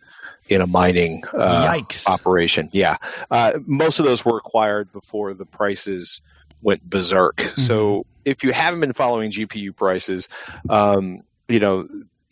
in 0.50 0.62
a 0.62 0.68
mining 0.68 1.24
uh, 1.34 1.68
Yikes. 1.68 2.08
operation. 2.08 2.70
Yeah, 2.72 2.98
uh, 3.32 3.54
most 3.66 4.00
of 4.00 4.06
those 4.06 4.24
were 4.24 4.38
acquired 4.38 4.92
before 4.92 5.34
the 5.34 5.46
prices 5.46 6.22
went 6.62 6.88
berserk. 6.90 7.38
Mm-hmm. 7.38 7.62
So 7.62 8.06
if 8.26 8.44
you 8.44 8.52
haven't 8.52 8.82
been 8.82 8.94
following 8.94 9.32
GPU 9.32 9.76
prices, 9.76 10.30
um, 10.70 11.22
you 11.48 11.60
know 11.60 11.88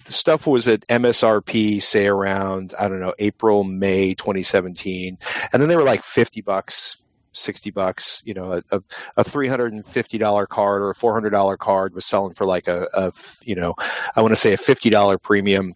the 0.05 0.11
stuff 0.11 0.45
was 0.45 0.67
at 0.67 0.87
MSRP, 0.87 1.81
say 1.81 2.07
around 2.07 2.73
I 2.79 2.87
don't 2.87 2.99
know 2.99 3.13
April 3.19 3.63
May 3.63 4.13
2017, 4.13 5.17
and 5.51 5.61
then 5.61 5.69
they 5.69 5.75
were 5.75 5.83
like 5.83 6.03
50 6.03 6.41
bucks. 6.41 6.97
60 7.37 7.69
bucks, 7.71 8.23
you 8.25 8.33
know, 8.33 8.61
a, 8.71 8.81
a 9.17 9.23
$350 9.25 10.47
card 10.47 10.81
or 10.81 10.89
a 10.89 10.95
$400 10.95 11.57
card 11.57 11.93
was 11.93 12.05
selling 12.05 12.33
for 12.33 12.45
like 12.45 12.69
a, 12.69 12.87
a 12.93 13.11
you 13.43 13.55
know, 13.55 13.75
I 14.15 14.21
want 14.21 14.31
to 14.31 14.37
say 14.37 14.53
a 14.53 14.57
$50 14.57 15.21
premium 15.21 15.73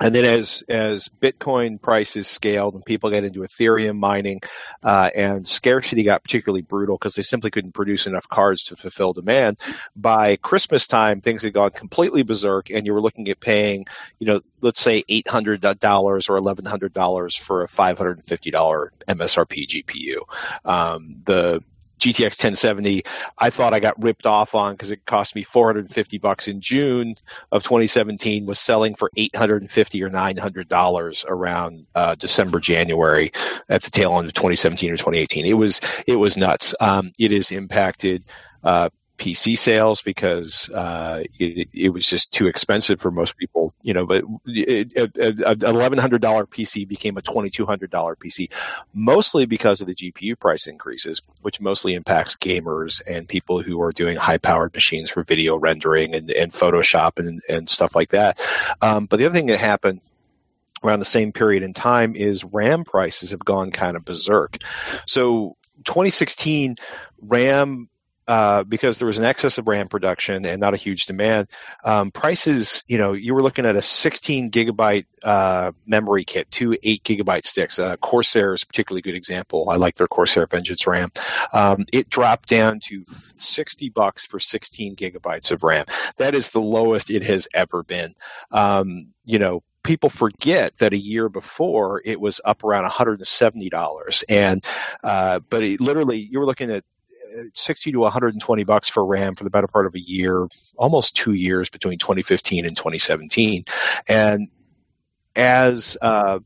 and 0.00 0.14
then 0.14 0.24
as 0.24 0.62
as 0.68 1.08
Bitcoin 1.20 1.80
prices 1.80 2.26
scaled 2.26 2.74
and 2.74 2.84
people 2.84 3.10
got 3.10 3.24
into 3.24 3.40
Ethereum 3.40 3.98
mining, 3.98 4.40
uh, 4.82 5.10
and 5.14 5.46
scarcity 5.46 6.02
got 6.02 6.24
particularly 6.24 6.62
brutal 6.62 6.96
because 6.96 7.14
they 7.14 7.22
simply 7.22 7.50
couldn't 7.50 7.72
produce 7.72 8.06
enough 8.06 8.28
cards 8.28 8.64
to 8.64 8.76
fulfill 8.76 9.12
demand. 9.12 9.58
By 9.94 10.36
Christmas 10.36 10.86
time, 10.86 11.20
things 11.20 11.42
had 11.42 11.52
gone 11.52 11.70
completely 11.70 12.22
berserk, 12.22 12.70
and 12.70 12.86
you 12.86 12.92
were 12.92 13.00
looking 13.00 13.28
at 13.28 13.40
paying, 13.40 13.86
you 14.18 14.26
know, 14.26 14.40
let's 14.62 14.80
say 14.80 15.04
eight 15.08 15.28
hundred 15.28 15.60
dollars 15.78 16.28
or 16.28 16.36
eleven 16.36 16.64
hundred 16.64 16.92
dollars 16.92 17.36
for 17.36 17.62
a 17.62 17.68
five 17.68 17.96
hundred 17.96 18.18
and 18.18 18.26
fifty 18.26 18.50
dollar 18.50 18.92
MSRP 19.06 19.66
GPU. 19.68 20.18
Um, 20.64 21.16
the 21.24 21.62
GTX 21.98 22.42
1070, 22.42 23.02
I 23.38 23.50
thought 23.50 23.74
I 23.74 23.80
got 23.80 24.00
ripped 24.02 24.26
off 24.26 24.54
on 24.54 24.72
because 24.72 24.90
it 24.90 25.04
cost 25.06 25.34
me 25.34 25.42
450 25.42 26.18
bucks 26.18 26.48
in 26.48 26.60
June 26.60 27.14
of 27.52 27.62
2017, 27.62 28.46
was 28.46 28.58
selling 28.58 28.94
for 28.94 29.10
850 29.16 30.02
or 30.02 30.10
900 30.10 30.68
dollars 30.68 31.24
around 31.28 31.86
uh, 31.94 32.14
December, 32.14 32.60
January 32.60 33.32
at 33.68 33.82
the 33.82 33.90
tail 33.90 34.16
end 34.18 34.26
of 34.26 34.34
2017 34.34 34.90
or 34.90 34.96
2018. 34.96 35.46
It 35.46 35.54
was 35.54 35.80
it 36.06 36.16
was 36.16 36.36
nuts. 36.36 36.74
Um, 36.80 37.12
it 37.18 37.32
is 37.32 37.50
impacted. 37.50 38.24
Uh, 38.62 38.88
PC 39.18 39.56
sales 39.56 40.02
because 40.02 40.68
uh, 40.70 41.22
it, 41.38 41.68
it, 41.72 41.88
was 41.90 42.06
just 42.06 42.32
too 42.32 42.48
expensive 42.48 43.00
for 43.00 43.12
most 43.12 43.36
people, 43.36 43.72
you 43.82 43.94
know. 43.94 44.06
But 44.06 44.24
eleven 44.44 45.98
hundred 45.98 46.20
dollar 46.20 46.46
PC 46.46 46.86
became 46.86 47.16
a 47.16 47.22
twenty 47.22 47.48
two 47.48 47.64
hundred 47.64 47.90
dollar 47.90 48.16
PC, 48.16 48.52
mostly 48.92 49.46
because 49.46 49.80
of 49.80 49.86
the 49.86 49.94
GPU 49.94 50.38
price 50.38 50.66
increases, 50.66 51.22
which 51.42 51.60
mostly 51.60 51.94
impacts 51.94 52.34
gamers 52.34 53.00
and 53.06 53.28
people 53.28 53.62
who 53.62 53.80
are 53.80 53.92
doing 53.92 54.16
high 54.16 54.38
powered 54.38 54.74
machines 54.74 55.10
for 55.10 55.22
video 55.22 55.56
rendering 55.56 56.14
and, 56.14 56.30
and 56.32 56.52
Photoshop 56.52 57.18
and, 57.18 57.40
and 57.48 57.70
stuff 57.70 57.94
like 57.94 58.08
that. 58.08 58.40
Um, 58.82 59.06
but 59.06 59.18
the 59.18 59.26
other 59.26 59.34
thing 59.34 59.46
that 59.46 59.60
happened 59.60 60.00
around 60.82 60.98
the 60.98 61.04
same 61.04 61.32
period 61.32 61.62
in 61.62 61.72
time 61.72 62.16
is 62.16 62.44
RAM 62.44 62.84
prices 62.84 63.30
have 63.30 63.44
gone 63.44 63.70
kind 63.70 63.96
of 63.96 64.04
berserk. 64.04 64.58
So 65.06 65.56
2016 65.84 66.76
RAM 67.22 67.88
uh, 68.26 68.64
because 68.64 68.98
there 68.98 69.06
was 69.06 69.18
an 69.18 69.24
excess 69.24 69.58
of 69.58 69.68
RAM 69.68 69.88
production 69.88 70.44
and 70.44 70.60
not 70.60 70.74
a 70.74 70.78
huge 70.78 71.06
demand. 71.06 71.48
Um, 71.84 72.10
prices, 72.10 72.84
you 72.86 72.98
know, 72.98 73.12
you 73.12 73.34
were 73.34 73.42
looking 73.42 73.66
at 73.66 73.76
a 73.76 73.82
16 73.82 74.50
gigabyte 74.50 75.06
uh, 75.22 75.72
memory 75.86 76.24
kit, 76.24 76.50
two 76.50 76.76
eight 76.82 77.02
gigabyte 77.04 77.44
sticks. 77.44 77.78
Uh, 77.78 77.96
Corsair 77.98 78.54
is 78.54 78.62
a 78.62 78.66
particularly 78.66 79.02
good 79.02 79.14
example. 79.14 79.70
I 79.70 79.76
like 79.76 79.96
their 79.96 80.06
Corsair 80.06 80.46
Vengeance 80.46 80.86
RAM. 80.86 81.10
Um, 81.52 81.86
it 81.92 82.08
dropped 82.10 82.48
down 82.48 82.80
to 82.84 83.04
60 83.34 83.88
bucks 83.90 84.26
for 84.26 84.40
16 84.40 84.96
gigabytes 84.96 85.50
of 85.50 85.62
RAM. 85.62 85.86
That 86.16 86.34
is 86.34 86.50
the 86.50 86.62
lowest 86.62 87.10
it 87.10 87.24
has 87.24 87.48
ever 87.54 87.82
been. 87.82 88.14
Um, 88.50 89.08
you 89.26 89.38
know, 89.38 89.62
people 89.84 90.10
forget 90.10 90.76
that 90.78 90.92
a 90.92 90.98
year 90.98 91.28
before 91.28 92.02
it 92.04 92.20
was 92.20 92.40
up 92.44 92.64
around 92.64 92.90
$170 92.90 94.24
and 94.28 94.64
uh, 95.04 95.38
but 95.50 95.62
it, 95.62 95.80
literally 95.80 96.18
you 96.18 96.40
were 96.40 96.46
looking 96.46 96.70
at 96.70 96.84
60 97.54 97.92
to 97.92 98.00
120 98.00 98.64
bucks 98.64 98.88
for 98.88 99.04
RAM 99.04 99.34
for 99.34 99.44
the 99.44 99.50
better 99.50 99.66
part 99.66 99.86
of 99.86 99.94
a 99.94 100.00
year, 100.00 100.48
almost 100.76 101.16
two 101.16 101.32
years 101.32 101.68
between 101.68 101.98
2015 101.98 102.64
and 102.64 102.76
2017. 102.76 103.64
And 104.08 104.48
as 105.36 105.96
uh, 106.00 106.38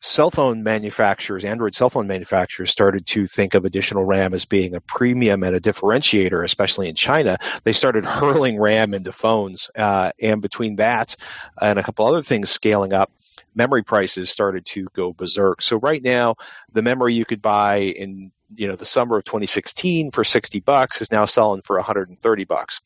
cell 0.00 0.30
phone 0.30 0.62
manufacturers, 0.62 1.44
Android 1.44 1.74
cell 1.74 1.90
phone 1.90 2.06
manufacturers, 2.06 2.70
started 2.70 3.06
to 3.06 3.26
think 3.26 3.54
of 3.54 3.64
additional 3.64 4.04
RAM 4.04 4.34
as 4.34 4.44
being 4.44 4.74
a 4.74 4.80
premium 4.80 5.42
and 5.42 5.54
a 5.54 5.60
differentiator, 5.60 6.44
especially 6.44 6.88
in 6.88 6.94
China, 6.94 7.36
they 7.64 7.72
started 7.72 8.04
hurling 8.04 8.58
RAM 8.58 8.94
into 8.94 9.12
phones. 9.12 9.70
Uh, 9.76 10.10
and 10.20 10.40
between 10.40 10.76
that 10.76 11.14
and 11.60 11.78
a 11.78 11.82
couple 11.82 12.06
other 12.06 12.22
things 12.22 12.50
scaling 12.50 12.92
up, 12.92 13.12
memory 13.60 13.82
prices 13.82 14.30
started 14.30 14.64
to 14.64 14.86
go 14.94 15.12
berserk. 15.12 15.60
So 15.60 15.76
right 15.76 16.02
now, 16.02 16.36
the 16.72 16.80
memory 16.80 17.12
you 17.12 17.26
could 17.26 17.42
buy 17.42 17.76
in 17.76 18.32
you 18.54 18.66
know 18.66 18.74
the 18.74 18.86
summer 18.86 19.18
of 19.18 19.24
2016 19.24 20.10
for 20.10 20.24
60 20.24 20.60
bucks 20.60 21.00
is 21.02 21.12
now 21.12 21.24
selling 21.24 21.62
for 21.62 21.76
130 21.76 22.44
bucks 22.44 22.80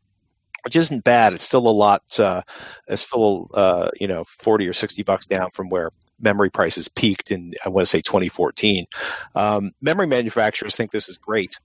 which 0.64 0.76
isn't 0.76 1.04
bad. 1.04 1.34
It's 1.34 1.44
still 1.44 1.68
a 1.68 1.78
lot 1.86 2.02
uh, 2.18 2.42
it's 2.88 3.02
still 3.02 3.50
uh, 3.54 3.90
you 4.00 4.08
know 4.08 4.24
40 4.24 4.68
or 4.68 4.72
60 4.72 5.02
bucks 5.04 5.26
down 5.26 5.50
from 5.52 5.68
where 5.68 5.90
memory 6.20 6.50
prices 6.50 6.88
peaked 6.88 7.30
in 7.32 7.52
i 7.66 7.68
want 7.68 7.84
to 7.84 7.90
say 7.90 8.00
2014 8.00 8.86
um, 9.34 9.72
memory 9.82 10.06
manufacturers 10.06 10.76
think 10.76 10.92
this 10.92 11.08
is 11.08 11.18
great 11.18 11.58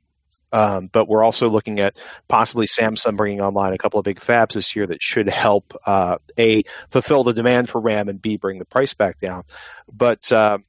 um, 0.51 0.87
but 0.91 1.07
we're 1.07 1.23
also 1.23 1.49
looking 1.49 1.79
at 1.79 1.99
possibly 2.27 2.65
Samsung 2.65 3.17
bringing 3.17 3.41
online 3.41 3.73
a 3.73 3.77
couple 3.77 3.99
of 3.99 4.03
big 4.03 4.19
fabs 4.19 4.53
this 4.53 4.75
year 4.75 4.87
that 4.87 5.01
should 5.01 5.29
help 5.29 5.73
uh, 5.85 6.17
a 6.37 6.63
fulfill 6.91 7.23
the 7.23 7.33
demand 7.33 7.69
for 7.69 7.79
RAM 7.79 8.09
and 8.09 8.21
b 8.21 8.37
bring 8.37 8.59
the 8.59 8.65
price 8.65 8.93
back 8.93 9.19
down. 9.19 9.43
But 9.91 10.31
uh, 10.31 10.59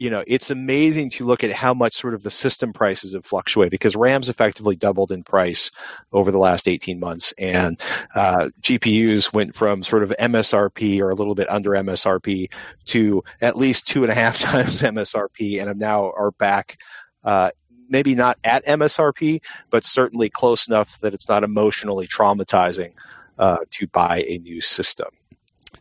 you 0.00 0.08
know, 0.08 0.24
it's 0.26 0.50
amazing 0.50 1.10
to 1.10 1.26
look 1.26 1.44
at 1.44 1.52
how 1.52 1.74
much 1.74 1.94
sort 1.94 2.14
of 2.14 2.22
the 2.22 2.30
system 2.30 2.72
prices 2.72 3.12
have 3.12 3.26
fluctuated 3.26 3.70
because 3.70 3.94
RAM's 3.94 4.30
effectively 4.30 4.74
doubled 4.74 5.12
in 5.12 5.22
price 5.22 5.70
over 6.10 6.32
the 6.32 6.38
last 6.38 6.66
18 6.66 6.98
months. 6.98 7.32
And 7.38 7.78
uh, 8.14 8.48
GPUs 8.62 9.34
went 9.34 9.54
from 9.54 9.82
sort 9.82 10.02
of 10.02 10.14
MSRP 10.18 11.00
or 11.00 11.10
a 11.10 11.14
little 11.14 11.34
bit 11.34 11.50
under 11.50 11.72
MSRP 11.72 12.50
to 12.86 13.22
at 13.42 13.56
least 13.56 13.86
two 13.86 14.02
and 14.02 14.10
a 14.10 14.14
half 14.14 14.38
times 14.40 14.80
MSRP 14.80 15.62
and 15.62 15.78
now 15.78 16.10
are 16.16 16.30
back 16.30 16.78
uh, 17.22 17.50
maybe 17.90 18.14
not 18.14 18.38
at 18.44 18.64
MSRP, 18.64 19.42
but 19.70 19.84
certainly 19.84 20.30
close 20.30 20.66
enough 20.66 21.00
that 21.00 21.12
it's 21.12 21.28
not 21.28 21.44
emotionally 21.44 22.06
traumatizing 22.06 22.92
uh, 23.38 23.58
to 23.70 23.86
buy 23.88 24.24
a 24.26 24.38
new 24.38 24.60
system. 24.60 25.08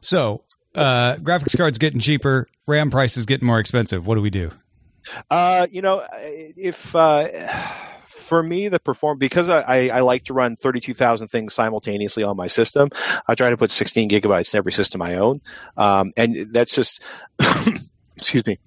So 0.02 0.44
uh, 0.76 1.16
graphics 1.16 1.58
cards 1.58 1.78
getting 1.78 2.00
cheaper, 2.00 2.48
RAM 2.68 2.92
prices 2.92 3.26
getting 3.26 3.48
more 3.48 3.60
expensive. 3.60 4.06
What 4.06 4.16
do 4.16 4.22
we 4.22 4.30
do? 4.30 4.52
Uh, 5.30 5.68
you 5.72 5.82
know, 5.82 6.06
if 6.22 6.96
uh, 6.96 7.28
for 8.06 8.44
me 8.44 8.68
the 8.68 8.80
perform 8.80 9.18
because 9.18 9.50
I, 9.50 9.88
I, 9.88 10.02
like 10.02 10.26
to 10.26 10.34
run 10.34 10.56
32,000 10.56 11.28
things 11.30 11.54
simultaneously 11.54 12.24
on 12.24 12.38
my 12.38 12.48
system, 12.48 12.90
I 13.28 13.34
try 13.34 13.50
to 13.50 13.58
put 13.58 13.72
16 13.72 14.10
gigabytes 14.10 14.54
in 14.54 14.58
every 14.60 14.72
system 14.72 15.02
I 15.02 15.16
own, 15.16 15.42
um, 15.78 16.12
and 16.16 16.54
that's 16.54 16.76
just 16.76 17.02
excuse 18.18 18.46
me. 18.46 18.60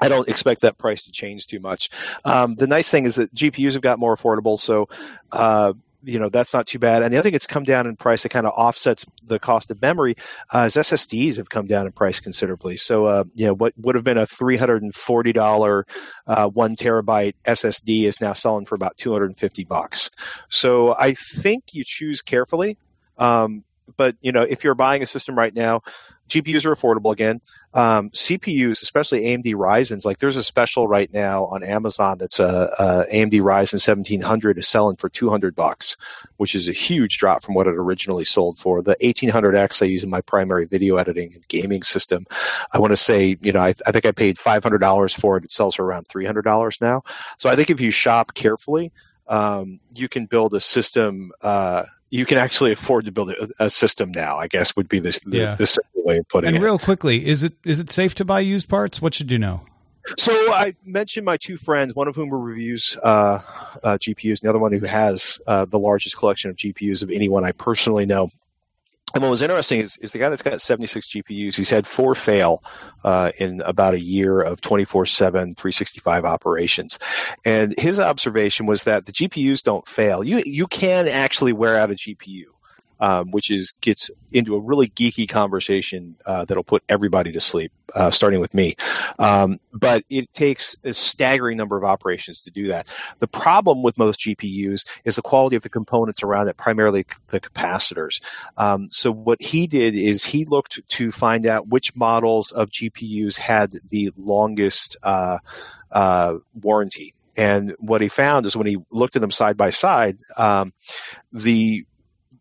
I 0.00 0.08
don't 0.08 0.28
expect 0.28 0.62
that 0.62 0.78
price 0.78 1.04
to 1.04 1.12
change 1.12 1.46
too 1.46 1.60
much. 1.60 1.90
Um, 2.24 2.54
the 2.54 2.66
nice 2.66 2.88
thing 2.88 3.06
is 3.06 3.16
that 3.16 3.34
GPUs 3.34 3.74
have 3.74 3.82
got 3.82 3.98
more 3.98 4.16
affordable, 4.16 4.58
so 4.58 4.88
uh, 5.32 5.74
you 6.02 6.18
know 6.18 6.28
that's 6.28 6.54
not 6.54 6.66
too 6.66 6.78
bad. 6.78 7.02
And 7.02 7.12
the 7.12 7.18
other 7.18 7.24
thing 7.24 7.32
that's 7.32 7.46
come 7.46 7.64
down 7.64 7.86
in 7.86 7.96
price 7.96 8.22
that 8.22 8.30
kind 8.30 8.46
of 8.46 8.52
offsets 8.56 9.04
the 9.22 9.38
cost 9.38 9.70
of 9.70 9.80
memory 9.82 10.14
uh, 10.54 10.60
is 10.60 10.74
SSDs 10.74 11.36
have 11.36 11.50
come 11.50 11.66
down 11.66 11.86
in 11.86 11.92
price 11.92 12.20
considerably. 12.20 12.76
So 12.76 13.06
uh, 13.06 13.24
you 13.34 13.46
know 13.46 13.54
what 13.54 13.74
would 13.76 13.94
have 13.94 14.04
been 14.04 14.18
a 14.18 14.26
three 14.26 14.56
hundred 14.56 14.82
and 14.82 14.94
forty 14.94 15.32
dollar 15.32 15.86
uh, 16.26 16.48
one 16.48 16.76
terabyte 16.76 17.34
SSD 17.44 18.04
is 18.04 18.20
now 18.20 18.32
selling 18.32 18.66
for 18.66 18.74
about 18.74 18.96
two 18.96 19.12
hundred 19.12 19.26
and 19.26 19.38
fifty 19.38 19.64
bucks. 19.64 20.10
So 20.48 20.94
I 20.98 21.14
think 21.14 21.72
you 21.72 21.84
choose 21.84 22.22
carefully. 22.22 22.78
Um, 23.18 23.64
but 23.96 24.16
you 24.20 24.32
know 24.32 24.42
if 24.42 24.64
you're 24.64 24.74
buying 24.74 25.02
a 25.02 25.06
system 25.06 25.36
right 25.36 25.54
now 25.54 25.82
GPUs 26.30 26.64
are 26.64 26.74
affordable 26.74 27.12
again. 27.12 27.40
Um, 27.74 28.10
CPUs, 28.10 28.82
especially 28.82 29.22
AMD 29.22 29.54
Ryzen's, 29.54 30.04
like 30.04 30.18
there's 30.18 30.36
a 30.36 30.42
special 30.42 30.88
right 30.88 31.12
now 31.12 31.44
on 31.46 31.62
Amazon 31.62 32.18
that's 32.18 32.40
a, 32.40 32.72
a 32.78 33.14
AMD 33.14 33.34
Ryzen 33.40 33.74
1700 33.74 34.58
is 34.58 34.66
selling 34.66 34.96
for 34.96 35.08
200 35.08 35.54
bucks, 35.54 35.96
which 36.38 36.54
is 36.54 36.68
a 36.68 36.72
huge 36.72 37.18
drop 37.18 37.42
from 37.42 37.54
what 37.54 37.66
it 37.66 37.74
originally 37.74 38.24
sold 38.24 38.58
for. 38.58 38.82
The 38.82 38.96
1800X 39.02 39.82
I 39.82 39.86
use 39.86 40.02
in 40.02 40.10
my 40.10 40.20
primary 40.20 40.64
video 40.64 40.96
editing 40.96 41.34
and 41.34 41.46
gaming 41.48 41.82
system, 41.82 42.26
I 42.72 42.78
want 42.78 42.92
to 42.92 42.96
say, 42.96 43.36
you 43.42 43.52
know, 43.52 43.60
I, 43.60 43.74
I 43.86 43.92
think 43.92 44.06
I 44.06 44.12
paid 44.12 44.36
$500 44.36 45.20
for 45.20 45.36
it. 45.36 45.44
It 45.44 45.52
sells 45.52 45.74
for 45.74 45.84
around 45.84 46.08
$300 46.08 46.80
now. 46.80 47.02
So 47.38 47.48
I 47.48 47.56
think 47.56 47.70
if 47.70 47.80
you 47.80 47.90
shop 47.90 48.34
carefully, 48.34 48.92
um, 49.28 49.78
you 49.94 50.08
can 50.08 50.26
build 50.26 50.54
a 50.54 50.60
system. 50.60 51.30
Uh, 51.40 51.84
you 52.10 52.26
can 52.26 52.38
actually 52.38 52.72
afford 52.72 53.04
to 53.04 53.12
build 53.12 53.30
a, 53.30 53.48
a, 53.58 53.70
system 53.70 54.10
now. 54.10 54.36
I 54.36 54.48
guess 54.48 54.76
would 54.76 54.88
be 54.88 54.98
the, 54.98 55.18
the, 55.26 55.38
Yeah. 55.38 55.54
the 55.54 55.66
simple 55.66 56.02
way 56.04 56.18
of 56.18 56.28
putting 56.28 56.48
And 56.48 56.56
it. 56.56 56.58
And 56.58 56.64
real 56.64 56.78
quickly, 56.78 57.26
is 57.26 57.42
it 57.42 57.54
is 57.64 57.80
it 57.80 57.88
safe 57.90 58.14
to 58.16 58.24
buy 58.24 58.40
used 58.40 58.68
parts? 58.68 59.00
What 59.00 59.14
should 59.14 59.30
you 59.30 59.38
know? 59.38 59.62
So 60.18 60.32
I 60.52 60.74
mentioned 60.84 61.24
my 61.24 61.36
two 61.36 61.56
friends, 61.56 61.94
one 61.94 62.08
of 62.08 62.16
whom 62.16 62.32
reviews 62.32 62.96
uh, 63.02 63.40
uh, 63.82 63.98
GPUs, 63.98 64.30
and 64.30 64.38
the 64.42 64.50
other 64.50 64.58
one 64.58 64.72
who 64.72 64.84
has 64.86 65.40
uh, 65.46 65.66
the 65.66 65.78
largest 65.78 66.16
collection 66.16 66.50
of 66.50 66.56
GPUs 66.56 67.02
of 67.02 67.10
anyone 67.10 67.44
I 67.44 67.52
personally 67.52 68.06
know. 68.06 68.30
And 69.14 69.22
what 69.22 69.30
was 69.30 69.42
interesting 69.42 69.80
is, 69.80 69.96
is 69.98 70.12
the 70.12 70.18
guy 70.18 70.28
that's 70.28 70.42
got 70.42 70.60
76 70.60 71.08
GPUs, 71.08 71.56
he's 71.56 71.70
had 71.70 71.86
four 71.86 72.14
fail 72.14 72.62
uh, 73.02 73.32
in 73.38 73.60
about 73.62 73.94
a 73.94 74.00
year 74.00 74.40
of 74.40 74.60
24 74.60 75.06
7, 75.06 75.54
365 75.54 76.24
operations. 76.24 76.98
And 77.44 77.74
his 77.78 77.98
observation 77.98 78.66
was 78.66 78.84
that 78.84 79.06
the 79.06 79.12
GPUs 79.12 79.62
don't 79.62 79.86
fail. 79.88 80.22
You, 80.22 80.42
you 80.46 80.66
can 80.66 81.08
actually 81.08 81.52
wear 81.52 81.76
out 81.76 81.90
a 81.90 81.94
GPU. 81.94 82.44
Um, 83.00 83.30
which 83.30 83.50
is 83.50 83.72
gets 83.80 84.10
into 84.30 84.54
a 84.54 84.60
really 84.60 84.88
geeky 84.88 85.28
conversation 85.28 86.16
uh, 86.26 86.44
that'll 86.44 86.62
put 86.62 86.82
everybody 86.88 87.32
to 87.32 87.40
sleep, 87.40 87.72
uh, 87.94 88.10
starting 88.10 88.40
with 88.40 88.54
me. 88.54 88.76
Um, 89.18 89.58
but 89.72 90.04
it 90.10 90.32
takes 90.34 90.76
a 90.84 90.92
staggering 90.92 91.56
number 91.56 91.76
of 91.76 91.84
operations 91.84 92.42
to 92.42 92.50
do 92.50 92.68
that. 92.68 92.92
The 93.18 93.26
problem 93.26 93.82
with 93.82 93.98
most 93.98 94.20
GPUs 94.20 94.84
is 95.04 95.16
the 95.16 95.22
quality 95.22 95.56
of 95.56 95.62
the 95.62 95.68
components 95.68 96.22
around 96.22 96.48
it, 96.48 96.56
primarily 96.56 97.04
the 97.28 97.40
capacitors. 97.40 98.20
Um, 98.56 98.88
so 98.90 99.10
what 99.10 99.40
he 99.40 99.66
did 99.66 99.94
is 99.94 100.24
he 100.24 100.44
looked 100.44 100.86
to 100.86 101.10
find 101.10 101.46
out 101.46 101.68
which 101.68 101.96
models 101.96 102.52
of 102.52 102.70
GPUs 102.70 103.36
had 103.38 103.72
the 103.88 104.12
longest 104.16 104.96
uh, 105.02 105.38
uh, 105.90 106.34
warranty. 106.54 107.14
And 107.36 107.74
what 107.78 108.02
he 108.02 108.08
found 108.08 108.44
is 108.44 108.56
when 108.56 108.66
he 108.66 108.78
looked 108.90 109.16
at 109.16 109.22
them 109.22 109.30
side 109.30 109.56
by 109.56 109.70
side, 109.70 110.18
um, 110.36 110.72
the 111.32 111.86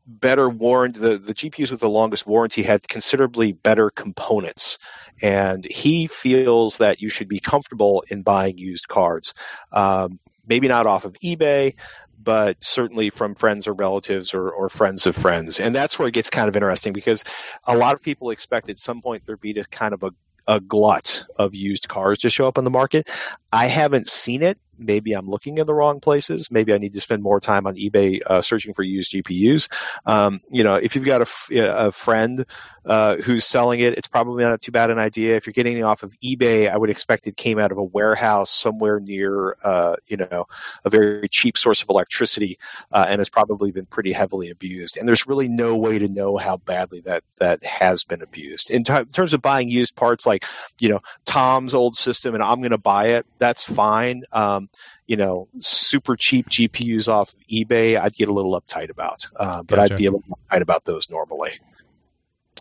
better 0.09 0.49
warranty 0.49 0.99
the, 0.99 1.17
the 1.17 1.35
gpus 1.35 1.69
with 1.69 1.79
the 1.79 1.89
longest 1.89 2.25
warranty 2.25 2.63
had 2.63 2.87
considerably 2.87 3.51
better 3.51 3.89
components. 3.91 4.77
And 5.21 5.65
he 5.65 6.07
feels 6.07 6.77
that 6.77 7.01
you 7.01 7.09
should 7.09 7.27
be 7.27 7.39
comfortable 7.39 8.03
in 8.09 8.23
buying 8.23 8.57
used 8.57 8.87
cards. 8.87 9.33
Um, 9.71 10.19
maybe 10.47 10.67
not 10.67 10.87
off 10.87 11.05
of 11.05 11.13
ebay 11.19 11.75
but 12.21 12.57
certainly 12.59 13.09
from 13.09 13.33
friends 13.33 13.67
or 13.67 13.73
relatives 13.73 14.33
or, 14.33 14.49
or 14.49 14.69
friends 14.69 15.07
of 15.07 15.15
friends. 15.15 15.59
And 15.59 15.73
that's 15.73 15.97
where 15.97 16.07
it 16.07 16.13
gets 16.13 16.29
kind 16.29 16.49
of 16.49 16.55
interesting 16.55 16.93
because 16.93 17.23
a 17.63 17.77
lot 17.77 17.93
of 17.93 18.01
people 18.01 18.29
expect 18.29 18.69
at 18.69 18.77
some 18.77 19.01
point 19.01 19.23
there'd 19.25 19.39
be 19.39 19.53
just 19.53 19.71
kind 19.71 19.93
of 19.93 20.03
a, 20.03 20.11
a 20.47 20.59
glut 20.59 21.23
of 21.37 21.55
used 21.55 21.87
cars 21.87 22.17
to 22.19 22.29
show 22.29 22.47
up 22.47 22.57
on 22.57 22.65
the 22.65 22.69
market. 22.69 23.09
I 23.53 23.67
haven't 23.67 24.09
seen 24.09 24.43
it 24.43 24.59
maybe 24.79 25.13
I'm 25.13 25.29
looking 25.29 25.57
in 25.57 25.67
the 25.67 25.73
wrong 25.73 25.99
places. 25.99 26.49
Maybe 26.51 26.73
I 26.73 26.77
need 26.77 26.93
to 26.93 27.01
spend 27.01 27.23
more 27.23 27.39
time 27.39 27.67
on 27.67 27.75
eBay 27.75 28.21
uh, 28.25 28.41
searching 28.41 28.73
for 28.73 28.83
used 28.83 29.11
GPUs. 29.11 29.67
Um, 30.05 30.41
you 30.49 30.63
know, 30.63 30.75
if 30.75 30.95
you've 30.95 31.05
got 31.05 31.21
a, 31.21 31.23
f- 31.23 31.49
a 31.51 31.91
friend 31.91 32.45
uh, 32.85 33.17
who's 33.17 33.45
selling 33.45 33.79
it, 33.79 33.97
it's 33.97 34.07
probably 34.07 34.43
not 34.43 34.61
too 34.61 34.71
bad 34.71 34.89
an 34.89 34.99
idea. 34.99 35.35
If 35.35 35.45
you're 35.45 35.53
getting 35.53 35.77
it 35.77 35.81
off 35.81 36.03
of 36.03 36.17
eBay, 36.21 36.71
I 36.71 36.77
would 36.77 36.89
expect 36.89 37.27
it 37.27 37.37
came 37.37 37.59
out 37.59 37.71
of 37.71 37.77
a 37.77 37.83
warehouse 37.83 38.49
somewhere 38.49 38.99
near, 38.99 39.57
uh, 39.63 39.95
you 40.07 40.17
know, 40.17 40.47
a 40.85 40.89
very 40.89 41.27
cheap 41.29 41.57
source 41.57 41.81
of 41.81 41.89
electricity, 41.89 42.57
uh, 42.91 43.05
and 43.07 43.19
has 43.19 43.29
probably 43.29 43.71
been 43.71 43.85
pretty 43.85 44.11
heavily 44.11 44.49
abused. 44.49 44.97
And 44.97 45.07
there's 45.07 45.27
really 45.27 45.47
no 45.47 45.75
way 45.75 45.99
to 45.99 46.07
know 46.07 46.37
how 46.37 46.57
badly 46.57 47.01
that 47.01 47.23
that 47.39 47.63
has 47.63 48.03
been 48.03 48.21
abused. 48.21 48.69
In, 48.71 48.83
t- 48.83 48.93
in 48.93 49.05
terms 49.07 49.33
of 49.33 49.41
buying 49.41 49.69
used 49.69 49.95
parts, 49.95 50.25
like 50.25 50.45
you 50.79 50.89
know, 50.89 51.01
Tom's 51.25 51.73
old 51.73 51.95
system, 51.95 52.33
and 52.33 52.43
I'm 52.43 52.59
going 52.59 52.71
to 52.71 52.77
buy 52.77 53.07
it. 53.09 53.25
That's 53.37 53.63
fine. 53.63 54.23
Um, 54.31 54.68
you 55.07 55.17
know, 55.17 55.47
super 55.59 56.15
cheap 56.15 56.49
GPUs 56.49 57.07
off 57.07 57.33
of 57.33 57.39
eBay, 57.47 57.99
I'd 57.99 58.13
get 58.15 58.27
a 58.27 58.33
little 58.33 58.59
uptight 58.59 58.89
about. 58.89 59.27
Uh, 59.35 59.63
but 59.63 59.77
Gotcha. 59.77 59.93
I'd 59.93 59.97
be 59.97 60.05
a 60.05 60.11
little 60.11 60.37
uptight 60.51 60.61
about 60.61 60.85
those 60.85 61.09
normally. 61.09 61.51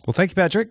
Well, 0.05 0.13
thank 0.13 0.31
you, 0.31 0.35
Patrick. 0.35 0.69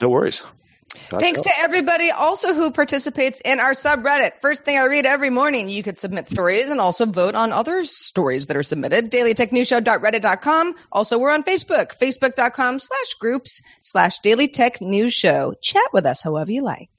No 0.00 0.08
worries. 0.08 0.44
Thanks 0.92 1.40
to 1.42 1.50
everybody 1.58 2.10
also 2.10 2.52
who 2.52 2.72
participates 2.72 3.40
in 3.44 3.60
our 3.60 3.72
subreddit. 3.72 4.32
First 4.40 4.64
thing 4.64 4.76
I 4.76 4.86
read 4.86 5.06
every 5.06 5.30
morning, 5.30 5.68
you 5.68 5.84
could 5.84 6.00
submit 6.00 6.28
stories 6.28 6.68
and 6.68 6.80
also 6.80 7.06
vote 7.06 7.36
on 7.36 7.52
other 7.52 7.84
stories 7.84 8.48
that 8.48 8.56
are 8.56 8.64
submitted. 8.64 9.10
DailyTechNewsShow.reddit.com. 9.12 10.74
Also, 10.90 11.16
we're 11.16 11.30
on 11.30 11.44
Facebook, 11.44 11.96
Facebook.com 11.96 12.80
slash 12.80 13.14
groups 13.20 13.62
slash 13.82 14.18
Daily 14.18 14.48
Tech 14.48 14.80
News 14.80 15.14
Show. 15.14 15.54
Chat 15.62 15.86
with 15.92 16.06
us 16.06 16.22
however 16.22 16.50
you 16.50 16.62
like. 16.62 16.90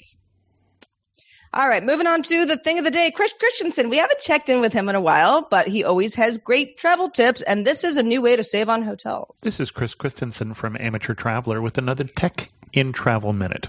All 1.54 1.68
right, 1.68 1.84
moving 1.84 2.08
on 2.08 2.22
to 2.24 2.46
the 2.46 2.56
thing 2.56 2.78
of 2.78 2.86
the 2.86 2.92
day. 2.92 3.12
Chris 3.12 3.34
Christensen, 3.34 3.90
we 3.90 3.98
haven't 3.98 4.22
checked 4.22 4.48
in 4.48 4.62
with 4.62 4.72
him 4.72 4.88
in 4.88 4.96
a 4.96 5.02
while, 5.02 5.42
but 5.52 5.68
he 5.68 5.84
always 5.84 6.16
has 6.16 6.38
great 6.38 6.78
travel 6.78 7.10
tips, 7.10 7.42
and 7.42 7.68
this 7.68 7.84
is 7.84 7.98
a 7.98 8.04
new 8.04 8.22
way 8.22 8.38
to 8.38 8.44
save 8.44 8.70
on 8.70 8.84
hotels. 8.84 9.36
This 9.42 9.60
is 9.60 9.70
Chris 9.70 9.94
Christensen 9.94 10.54
from 10.54 10.78
Amateur 10.80 11.14
Traveler 11.14 11.62
with 11.62 11.78
another 11.78 12.06
Tech 12.06 12.48
in 12.72 12.94
Travel 12.94 13.34
Minute. 13.34 13.68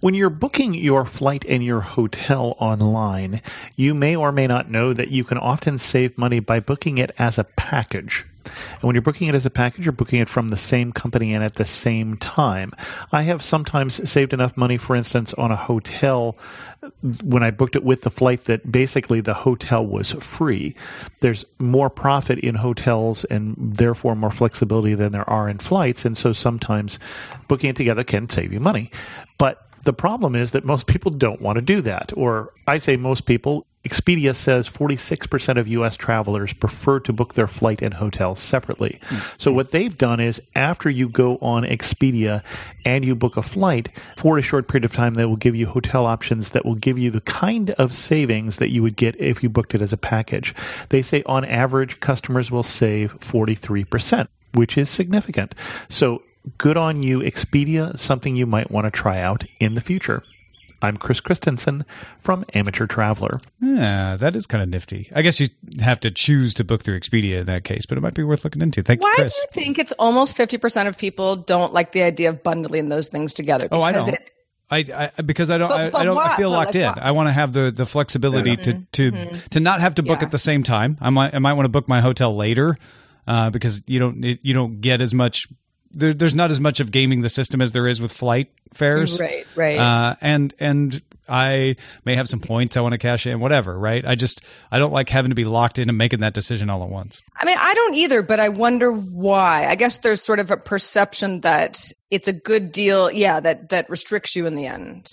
When 0.00 0.14
you're 0.14 0.30
booking 0.30 0.72
your 0.72 1.04
flight 1.04 1.44
and 1.46 1.62
your 1.62 1.80
hotel 1.80 2.56
online, 2.58 3.42
you 3.76 3.92
may 3.92 4.16
or 4.16 4.32
may 4.32 4.46
not 4.46 4.70
know 4.70 4.94
that 4.94 5.10
you 5.10 5.24
can 5.24 5.36
often 5.36 5.76
save 5.76 6.16
money 6.16 6.40
by 6.40 6.58
booking 6.58 6.96
it 6.96 7.10
as 7.18 7.36
a 7.36 7.44
package. 7.44 8.24
And 8.44 8.82
when 8.82 8.94
you're 8.94 9.02
booking 9.02 9.28
it 9.28 9.34
as 9.34 9.46
a 9.46 9.50
package, 9.50 9.84
you're 9.86 9.92
booking 9.92 10.20
it 10.20 10.28
from 10.28 10.48
the 10.48 10.56
same 10.56 10.92
company 10.92 11.34
and 11.34 11.42
at 11.42 11.54
the 11.54 11.64
same 11.64 12.16
time. 12.16 12.72
I 13.12 13.22
have 13.22 13.42
sometimes 13.42 14.08
saved 14.08 14.32
enough 14.32 14.56
money, 14.56 14.76
for 14.76 14.96
instance, 14.96 15.34
on 15.34 15.50
a 15.50 15.56
hotel 15.56 16.36
when 17.22 17.42
I 17.42 17.50
booked 17.50 17.76
it 17.76 17.84
with 17.84 18.02
the 18.02 18.10
flight 18.10 18.44
that 18.44 18.70
basically 18.70 19.20
the 19.20 19.34
hotel 19.34 19.84
was 19.86 20.12
free. 20.12 20.74
There's 21.20 21.44
more 21.58 21.90
profit 21.90 22.38
in 22.38 22.54
hotels 22.54 23.24
and 23.24 23.54
therefore 23.58 24.14
more 24.14 24.30
flexibility 24.30 24.94
than 24.94 25.12
there 25.12 25.28
are 25.28 25.48
in 25.48 25.58
flights. 25.58 26.04
And 26.04 26.16
so 26.16 26.32
sometimes 26.32 26.98
booking 27.48 27.70
it 27.70 27.76
together 27.76 28.04
can 28.04 28.28
save 28.28 28.52
you 28.52 28.60
money. 28.60 28.90
But 29.38 29.66
the 29.84 29.92
problem 29.92 30.34
is 30.34 30.52
that 30.52 30.64
most 30.64 30.86
people 30.86 31.10
don't 31.10 31.40
want 31.40 31.56
to 31.56 31.62
do 31.62 31.80
that. 31.82 32.12
Or 32.16 32.52
I 32.66 32.78
say 32.78 32.96
most 32.96 33.26
people, 33.26 33.66
Expedia 33.84 34.34
says 34.34 34.68
46% 34.68 35.58
of 35.58 35.68
US 35.68 35.96
travelers 35.96 36.54
prefer 36.54 37.00
to 37.00 37.12
book 37.12 37.34
their 37.34 37.46
flight 37.46 37.82
and 37.82 37.92
hotel 37.92 38.34
separately. 38.34 38.98
Mm. 39.08 39.34
So 39.40 39.52
what 39.52 39.72
they've 39.72 39.96
done 39.96 40.20
is 40.20 40.40
after 40.56 40.88
you 40.88 41.08
go 41.08 41.36
on 41.36 41.64
Expedia 41.64 42.42
and 42.86 43.04
you 43.04 43.14
book 43.14 43.36
a 43.36 43.42
flight, 43.42 43.90
for 44.16 44.38
a 44.38 44.42
short 44.42 44.68
period 44.68 44.86
of 44.86 44.92
time 44.92 45.14
they 45.14 45.26
will 45.26 45.36
give 45.36 45.54
you 45.54 45.66
hotel 45.66 46.06
options 46.06 46.52
that 46.52 46.64
will 46.64 46.74
give 46.74 46.98
you 46.98 47.10
the 47.10 47.20
kind 47.20 47.70
of 47.72 47.92
savings 47.92 48.56
that 48.56 48.70
you 48.70 48.82
would 48.82 48.96
get 48.96 49.20
if 49.20 49.42
you 49.42 49.50
booked 49.50 49.74
it 49.74 49.82
as 49.82 49.92
a 49.92 49.98
package. 49.98 50.54
They 50.88 51.02
say 51.02 51.22
on 51.26 51.44
average 51.44 52.00
customers 52.00 52.50
will 52.50 52.62
save 52.62 53.18
43%, 53.20 54.28
which 54.54 54.78
is 54.78 54.88
significant. 54.88 55.54
So 55.90 56.22
good 56.56 56.78
on 56.78 57.02
you 57.02 57.20
Expedia, 57.20 57.98
something 57.98 58.34
you 58.34 58.46
might 58.46 58.70
want 58.70 58.86
to 58.86 58.90
try 58.90 59.20
out 59.20 59.44
in 59.60 59.74
the 59.74 59.80
future. 59.80 60.22
I'm 60.84 60.96
Chris 60.96 61.20
Christensen 61.20 61.84
from 62.20 62.44
Amateur 62.54 62.86
Traveler. 62.86 63.40
Yeah, 63.60 64.16
that 64.16 64.36
is 64.36 64.46
kind 64.46 64.62
of 64.62 64.68
nifty. 64.68 65.10
I 65.14 65.22
guess 65.22 65.40
you 65.40 65.48
have 65.80 65.98
to 66.00 66.10
choose 66.10 66.54
to 66.54 66.64
book 66.64 66.82
through 66.84 66.98
Expedia 67.00 67.40
in 67.40 67.46
that 67.46 67.64
case, 67.64 67.86
but 67.86 67.98
it 67.98 68.00
might 68.02 68.14
be 68.14 68.22
worth 68.22 68.44
looking 68.44 68.62
into. 68.62 68.82
Thank 68.82 69.02
Why 69.02 69.14
you, 69.18 69.24
do 69.24 69.32
you 69.34 69.46
think 69.52 69.78
it's 69.78 69.92
almost 69.92 70.36
50% 70.36 70.86
of 70.86 70.96
people 70.98 71.36
don't 71.36 71.72
like 71.72 71.92
the 71.92 72.02
idea 72.02 72.28
of 72.28 72.42
bundling 72.42 72.88
those 72.88 73.08
things 73.08 73.32
together? 73.34 73.68
Oh, 73.72 73.82
I 73.82 73.92
Because 73.92 74.04
don't. 74.06 74.14
it- 74.14 74.30
I, 74.70 75.10
I 75.18 75.22
because 75.22 75.50
I 75.50 75.58
don't 75.58 75.68
But- 75.68 75.80
I, 75.80 75.90
but 75.90 75.98
I 76.00 76.04
don't 76.04 76.16
I 76.18 76.36
feel 76.36 76.50
But 76.50 76.56
locked 76.56 76.74
like 76.74 76.82
in. 76.82 76.88
what? 76.88 76.98
I 77.02 77.10
want 77.10 77.28
to 77.28 77.32
have 77.32 77.52
the 77.52 77.70
the 77.70 77.84
flexibility 77.84 78.56
to 78.56 78.72
to 78.92 79.12
Mhm. 79.12 79.48
to 79.50 79.60
not 79.60 79.80
have 79.82 79.96
to 79.96 80.02
book 80.02 80.20
Yeah. 80.20 80.24
at 80.26 80.30
the 80.32 80.38
same 80.38 80.62
time. 80.62 80.96
I 81.02 81.10
might 81.10 81.34
I 81.34 81.38
might 81.38 81.52
want 81.52 81.66
to 81.66 81.68
book 81.68 81.86
my 81.86 82.00
hotel 82.00 82.34
later 82.34 82.76
uh, 83.26 83.50
because 83.50 83.82
you 83.86 83.98
don't 83.98 84.24
you 84.42 84.54
don't 84.54 84.80
get 84.80 85.02
as 85.02 85.12
much. 85.12 85.46
There, 85.94 86.12
there's 86.12 86.34
not 86.34 86.50
as 86.50 86.60
much 86.60 86.80
of 86.80 86.90
gaming 86.90 87.20
the 87.20 87.28
system 87.28 87.60
as 87.60 87.72
there 87.72 87.86
is 87.86 88.00
with 88.00 88.12
flight 88.12 88.50
fares. 88.74 89.20
Right, 89.20 89.46
right. 89.54 89.78
Uh, 89.78 90.16
and 90.20 90.54
and 90.58 91.02
I 91.28 91.76
may 92.04 92.16
have 92.16 92.28
some 92.28 92.40
points 92.40 92.76
I 92.76 92.80
want 92.80 92.92
to 92.92 92.98
cash 92.98 93.26
in, 93.26 93.40
whatever. 93.40 93.78
Right. 93.78 94.06
I 94.06 94.14
just 94.14 94.42
I 94.70 94.78
don't 94.78 94.92
like 94.92 95.08
having 95.08 95.30
to 95.30 95.34
be 95.34 95.44
locked 95.44 95.78
in 95.78 95.88
and 95.88 95.96
making 95.96 96.20
that 96.20 96.34
decision 96.34 96.68
all 96.68 96.82
at 96.82 96.90
once. 96.90 97.22
I 97.36 97.44
mean, 97.44 97.56
I 97.58 97.74
don't 97.74 97.94
either, 97.94 98.22
but 98.22 98.40
I 98.40 98.48
wonder 98.48 98.92
why. 98.92 99.66
I 99.66 99.74
guess 99.74 99.98
there's 99.98 100.22
sort 100.22 100.38
of 100.40 100.50
a 100.50 100.56
perception 100.56 101.40
that 101.40 101.80
it's 102.10 102.28
a 102.28 102.32
good 102.32 102.72
deal, 102.72 103.10
yeah, 103.10 103.40
that 103.40 103.70
that 103.70 103.88
restricts 103.88 104.36
you 104.36 104.46
in 104.46 104.54
the 104.54 104.66
end. 104.66 105.08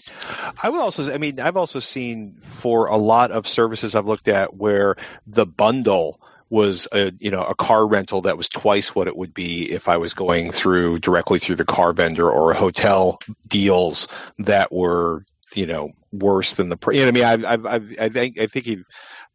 I 0.62 0.70
will 0.70 0.82
also, 0.82 1.12
I 1.14 1.18
mean, 1.18 1.40
I've 1.40 1.58
also 1.58 1.80
seen 1.80 2.38
for 2.42 2.88
a 2.88 2.98
lot 2.98 3.32
of 3.32 3.48
services 3.48 3.96
I've 3.96 4.08
looked 4.08 4.28
at 4.28 4.56
where 4.56 4.96
the 5.26 5.46
bundle 5.46 6.20
was 6.52 6.88
a 6.92 7.14
you 7.20 7.32
know 7.32 7.44
a 7.44 7.56
car 7.56 7.88
rental 7.88 8.22
that 8.22 8.38
was 8.38 8.50
twice 8.50 8.94
what 8.94 9.08
it 9.08 9.16
would 9.16 9.34
be 9.34 9.72
if 9.72 9.88
I 9.88 9.98
was 9.98 10.14
going 10.14 10.52
through 10.52 11.00
directly 11.00 11.40
through 11.40 11.56
the 11.56 11.66
car 11.66 11.94
vendor 11.94 12.30
or 12.30 12.52
a 12.52 12.56
hotel 12.56 13.20
deals 13.48 14.08
that 14.38 14.72
were 14.72 15.26
you 15.56 15.66
know 15.66 15.92
worse 16.12 16.54
than 16.56 16.70
the 16.70 16.78
you 16.92 17.02
know 17.02 17.08
I 17.08 17.12
mean? 17.12 17.46
I 17.46 17.76
I 17.76 17.82
I 18.02 18.10
think 18.10 18.40
I 18.40 18.48
think 18.48 18.68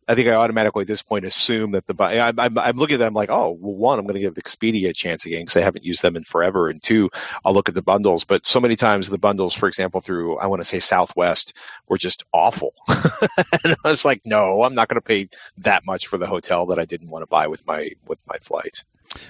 I 0.08 0.14
think 0.14 0.28
I 0.28 0.34
automatically 0.34 0.82
at 0.82 0.86
this 0.88 1.02
point 1.02 1.24
assume 1.24 1.72
that 1.72 1.86
the 1.86 1.94
I'm, 2.00 2.38
I'm, 2.38 2.58
I'm 2.58 2.76
looking 2.76 2.94
at 2.94 3.00
them 3.00 3.14
like, 3.14 3.30
oh, 3.30 3.50
well, 3.60 3.74
one, 3.74 3.98
I'm 3.98 4.06
going 4.06 4.14
to 4.14 4.20
give 4.20 4.34
Expedia 4.34 4.88
a 4.88 4.92
chance 4.92 5.26
again 5.26 5.40
because 5.40 5.56
I 5.56 5.62
haven't 5.62 5.84
used 5.84 6.02
them 6.02 6.16
in 6.16 6.24
forever, 6.24 6.68
and 6.68 6.82
two, 6.82 7.10
I'll 7.44 7.52
look 7.52 7.68
at 7.68 7.74
the 7.74 7.82
bundles. 7.82 8.24
But 8.24 8.46
so 8.46 8.60
many 8.60 8.76
times 8.76 9.08
the 9.08 9.18
bundles, 9.18 9.54
for 9.54 9.68
example, 9.68 10.00
through 10.00 10.38
I 10.38 10.46
want 10.46 10.60
to 10.60 10.68
say 10.68 10.78
Southwest, 10.78 11.52
were 11.88 11.98
just 11.98 12.24
awful, 12.32 12.72
and 12.88 13.76
I 13.84 13.90
was 13.90 14.04
like, 14.04 14.22
no, 14.24 14.62
I'm 14.62 14.74
not 14.74 14.88
going 14.88 14.96
to 14.96 15.00
pay 15.00 15.28
that 15.58 15.84
much 15.84 16.06
for 16.06 16.18
the 16.18 16.26
hotel 16.26 16.66
that 16.66 16.78
I 16.78 16.84
didn't 16.84 17.10
want 17.10 17.22
to 17.22 17.26
buy 17.26 17.48
with 17.48 17.66
my 17.66 17.90
with 18.06 18.22
my 18.26 18.38
flight. 18.38 18.84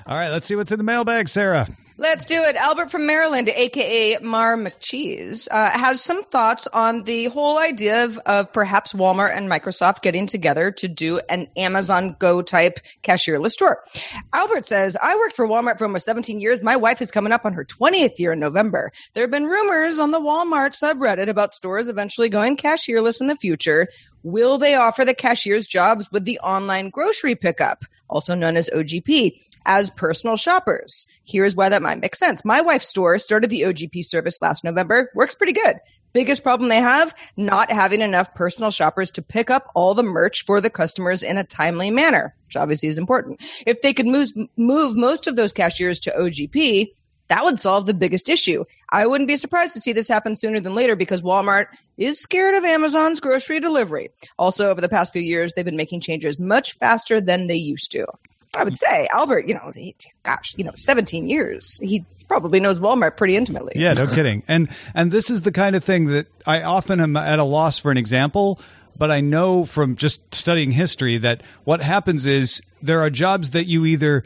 All 0.07 0.17
right, 0.17 0.31
let's 0.31 0.47
see 0.47 0.57
what's 0.57 0.73
in 0.73 0.79
the 0.79 0.85
mailbag, 0.85 1.29
Sarah. 1.29 1.67
Let's 1.99 2.27
do 2.27 2.43
it. 2.43 2.57
Albert 2.57 2.91
from 2.91 3.07
Maryland, 3.07 3.49
aka 3.49 4.19
Mar 4.21 4.55
McCheese, 4.59 5.49
uh, 5.51 5.71
has 5.71 6.03
some 6.03 6.25
thoughts 6.25 6.67
on 6.67 7.05
the 7.05 7.27
whole 7.27 7.59
idea 7.59 8.05
of, 8.05 8.19
of 8.27 8.53
perhaps 8.53 8.93
Walmart 8.93 9.35
and 9.35 9.51
Microsoft 9.51 10.03
getting 10.03 10.27
together 10.27 10.71
to 10.73 10.89
do 10.89 11.21
an 11.31 11.49
Amazon 11.57 12.15
Go 12.19 12.43
type 12.43 12.81
cashierless 13.03 13.53
store. 13.53 13.83
Albert 14.35 14.67
says, 14.67 14.99
I 15.03 15.17
worked 15.17 15.35
for 15.35 15.49
Walmart 15.49 15.79
for 15.79 15.87
almost 15.87 16.05
17 16.05 16.39
years. 16.39 16.63
My 16.63 16.77
wife 16.77 17.01
is 17.01 17.11
coming 17.11 17.33
up 17.33 17.47
on 17.47 17.55
her 17.55 17.65
20th 17.65 18.19
year 18.19 18.33
in 18.33 18.41
November. 18.41 18.93
There 19.15 19.23
have 19.23 19.31
been 19.31 19.47
rumors 19.47 19.99
on 19.99 20.11
the 20.11 20.21
Walmart 20.21 20.79
subreddit 20.79 21.29
about 21.29 21.55
stores 21.55 21.89
eventually 21.89 22.29
going 22.29 22.59
cashierless 22.59 23.23
in 23.23 23.29
the 23.29 23.37
future. 23.37 23.89
Will 24.23 24.59
they 24.59 24.75
offer 24.75 25.03
the 25.07 25.15
cashiers 25.15 25.67
jobs 25.67 26.13
with 26.13 26.27
the 26.27 26.39
online 26.41 26.91
grocery 26.91 27.35
pickup, 27.35 27.87
also 28.11 28.35
known 28.35 28.59
as 28.59 28.69
OGP? 28.69 29.41
As 29.67 29.91
personal 29.91 30.37
shoppers. 30.37 31.07
Here's 31.25 31.55
why 31.55 31.69
that 31.69 31.83
might 31.83 32.01
make 32.01 32.15
sense. 32.15 32.45
My 32.45 32.63
wife's 32.63 32.89
store 32.89 33.19
started 33.19 33.51
the 33.51 33.63
OGP 33.63 34.05
service 34.05 34.41
last 34.41 34.65
November. 34.65 35.11
Works 35.15 35.35
pretty 35.35 35.53
good. 35.53 35.77
Biggest 36.15 36.43
problem 36.43 36.71
they 36.71 36.77
have 36.77 37.15
not 37.37 37.71
having 37.71 38.01
enough 38.01 38.33
personal 38.35 38.71
shoppers 38.71 39.11
to 39.11 39.23
pick 39.23 39.51
up 39.51 39.71
all 39.75 39.93
the 39.93 40.03
merch 40.03 40.47
for 40.47 40.63
the 40.63 40.71
customers 40.71 41.23
in 41.23 41.37
a 41.37 41.45
timely 41.45 41.91
manner, 41.91 42.35
which 42.47 42.57
obviously 42.57 42.89
is 42.89 42.97
important. 42.97 43.43
If 43.67 43.83
they 43.83 43.93
could 43.93 44.07
move, 44.07 44.31
move 44.57 44.97
most 44.97 45.27
of 45.27 45.37
those 45.37 45.53
cashiers 45.53 45.99
to 46.01 46.13
OGP, 46.13 46.93
that 47.29 47.45
would 47.45 47.61
solve 47.61 47.87
the 47.87 47.93
biggest 47.93 48.29
issue. 48.29 48.65
I 48.91 49.07
wouldn't 49.07 49.29
be 49.29 49.37
surprised 49.37 49.75
to 49.75 49.81
see 49.81 49.93
this 49.93 50.09
happen 50.09 50.37
sooner 50.37 50.61
than 50.61 50.75
later 50.75 50.97
because 50.97 51.23
Walmart 51.23 51.67
is 51.97 52.21
scared 52.21 52.55
of 52.55 52.65
Amazon's 52.65 53.21
grocery 53.21 53.61
delivery. 53.61 54.11
Also, 54.39 54.71
over 54.71 54.81
the 54.81 54.89
past 54.89 55.13
few 55.13 55.23
years, 55.23 55.53
they've 55.53 55.65
been 55.65 55.77
making 55.77 56.01
changes 56.01 56.39
much 56.39 56.75
faster 56.75 57.21
than 57.21 57.47
they 57.49 57.57
used 57.57 57.91
to. 57.93 58.07
I 58.57 58.65
would 58.65 58.77
say 58.77 59.07
Albert, 59.13 59.49
you 59.49 59.55
know, 59.55 59.71
he, 59.75 59.95
gosh, 60.23 60.55
you 60.57 60.65
know, 60.65 60.73
17 60.75 61.29
years. 61.29 61.79
He 61.83 62.05
probably 62.29 62.61
knows 62.61 62.81
Walmart 62.81 63.17
pretty 63.17 63.37
intimately. 63.37 63.73
Yeah, 63.77 63.93
no 63.93 64.07
kidding. 64.07 64.43
And 64.49 64.69
and 64.95 65.13
this 65.13 65.31
is 65.31 65.43
the 65.43 65.53
kind 65.53 65.77
of 65.77 65.85
thing 65.85 66.07
that 66.07 66.27
I 66.47 66.63
often 66.63 67.01
am 67.01 67.17
at 67.17 67.39
a 67.39 67.45
loss 67.45 67.79
for 67.79 67.91
an 67.91 67.99
example, 67.99 68.59
but 68.97 69.11
I 69.11 69.21
know 69.21 69.65
from 69.65 69.97
just 69.97 70.35
studying 70.35 70.73
history 70.73 71.19
that 71.19 71.43
what 71.65 71.81
happens 71.81 72.27
is 72.27 72.63
there 72.83 73.01
are 73.01 73.11
jobs 73.11 73.51
that 73.51 73.67
you 73.67 73.85
either 73.85 74.25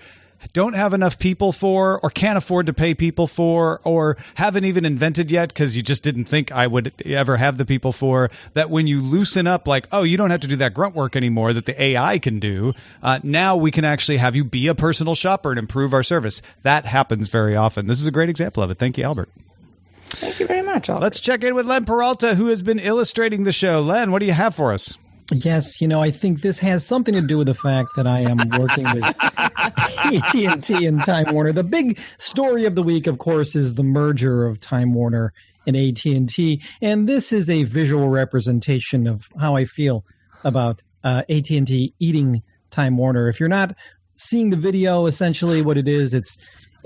don't 0.53 0.75
have 0.75 0.95
enough 0.95 1.19
people 1.19 1.53
for 1.53 2.01
or 2.01 2.11
can't 2.11 2.39
afford 2.39 2.67
to 2.67 2.73
pay 2.73 2.95
people 2.95 3.27
for 3.27 3.81
or 3.85 4.17
haven't 4.35 4.65
even 4.65 4.85
invented 4.85 5.31
yet 5.31 5.49
because 5.51 5.77
you 5.77 5.83
just 5.83 6.03
didn't 6.03 6.25
think 6.25 6.53
I 6.53 6.67
would 6.67 6.93
ever 7.05 7.37
have 7.37 7.57
the 7.57 7.65
people 7.65 7.93
for 7.93 8.31
that 8.55 8.71
when 8.71 8.87
you 8.87 9.01
loosen 9.01 9.47
up 9.47 9.67
like 9.67 9.87
oh 9.93 10.03
you 10.03 10.17
don't 10.17 10.31
have 10.31 10.41
to 10.41 10.49
do 10.49 10.57
that 10.57 10.75
grunt 10.75 10.95
work 10.95 11.17
anymore 11.17 11.53
that 11.53 11.67
the 11.67 11.81
AI 11.81 12.19
can 12.19 12.41
do 12.41 12.73
uh, 13.03 13.19
now 13.23 13.57
we 13.57 13.71
can 13.71 13.85
actually 13.85 14.19
have 14.19 14.37
you 14.37 14.45
be 14.45 14.67
a 14.67 14.75
personal 14.75 15.15
shopper 15.15 15.51
and 15.51 15.59
improve 15.59 15.95
our 15.95 16.03
service 16.03 16.43
that 16.63 16.85
happens 16.87 17.29
very 17.29 17.57
often 17.57 17.87
this 17.87 18.01
is 18.01 18.07
a 18.07 18.13
great 18.13 18.29
example 18.29 18.63
of 18.63 18.71
it 18.71 18.79
thank 18.79 18.99
you 18.99 19.05
Albert 19.05 19.31
Thank 20.11 20.41
you 20.41 20.47
very 20.49 20.63
much. 20.63 20.91
Albert. 20.91 21.05
Let's 21.05 21.21
check 21.21 21.45
in 21.45 21.55
with 21.55 21.67
Len 21.67 21.85
Peralta, 21.85 22.35
who 22.35 22.47
has 22.47 22.63
been 22.63 22.81
illustrating 22.81 23.45
the 23.45 23.53
show. 23.53 23.81
Len, 23.81 24.11
what 24.11 24.19
do 24.19 24.27
you 24.27 24.33
have 24.33 24.57
for 24.57 24.73
us? 24.73 24.99
Yes, 25.33 25.81
you 25.81 25.89
know, 25.89 26.01
I 26.01 26.11
think 26.11 26.41
this 26.41 26.59
has 26.59 26.85
something 26.87 27.15
to 27.15 27.21
do 27.21 27.39
with 27.39 27.47
the 27.47 27.55
fact 27.55 27.91
that 27.97 28.07
I 28.07 28.21
am 28.21 28.39
working 28.59 28.85
with 28.85 29.05
AT&T 30.05 30.87
and 30.87 31.03
Time 31.05 31.33
Warner. 31.33 31.53
The 31.53 31.65
big 31.65 31.99
story 32.19 32.65
of 32.65 32.75
the 32.75 32.83
week, 32.83 33.07
of 33.07 33.19
course, 33.19 33.55
is 33.55 33.75
the 33.75 33.83
merger 33.83 34.47
of 34.47 34.61
Time 34.61 34.95
Warner 34.95 35.33
and 35.67 35.77
AT&T, 35.77 36.63
and 36.81 37.09
this 37.09 37.33
is 37.33 37.51
a 37.51 37.65
visual 37.65 38.09
representation 38.09 39.07
of 39.07 39.29
how 39.39 39.57
I 39.57 39.67
feel 39.67 40.05
about 40.43 40.83
uh, 41.05 41.23
AT&T 41.29 41.95
eating 41.99 42.43
Time 42.71 42.97
Warner. 42.97 43.29
If 43.29 43.41
you're 43.41 43.49
not 43.49 43.75
seeing 44.21 44.51
the 44.51 44.57
video, 44.57 45.07
essentially 45.07 45.63
what 45.63 45.77
it 45.77 45.89
is, 45.89 46.15
it's 46.15 46.37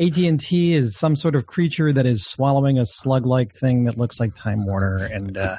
AT&T 0.01 0.75
is 0.75 0.97
some 0.97 1.17
sort 1.17 1.35
of 1.35 1.47
creature 1.47 1.93
that 1.93 2.07
is 2.07 2.25
swallowing 2.25 2.79
a 2.79 2.87
slug-like 2.87 3.53
thing 3.53 3.85
that 3.85 3.97
looks 3.97 4.19
like 4.19 4.35
Time 4.35 4.67
Warner, 4.67 5.09
and 5.13 5.37
uh, 5.37 5.57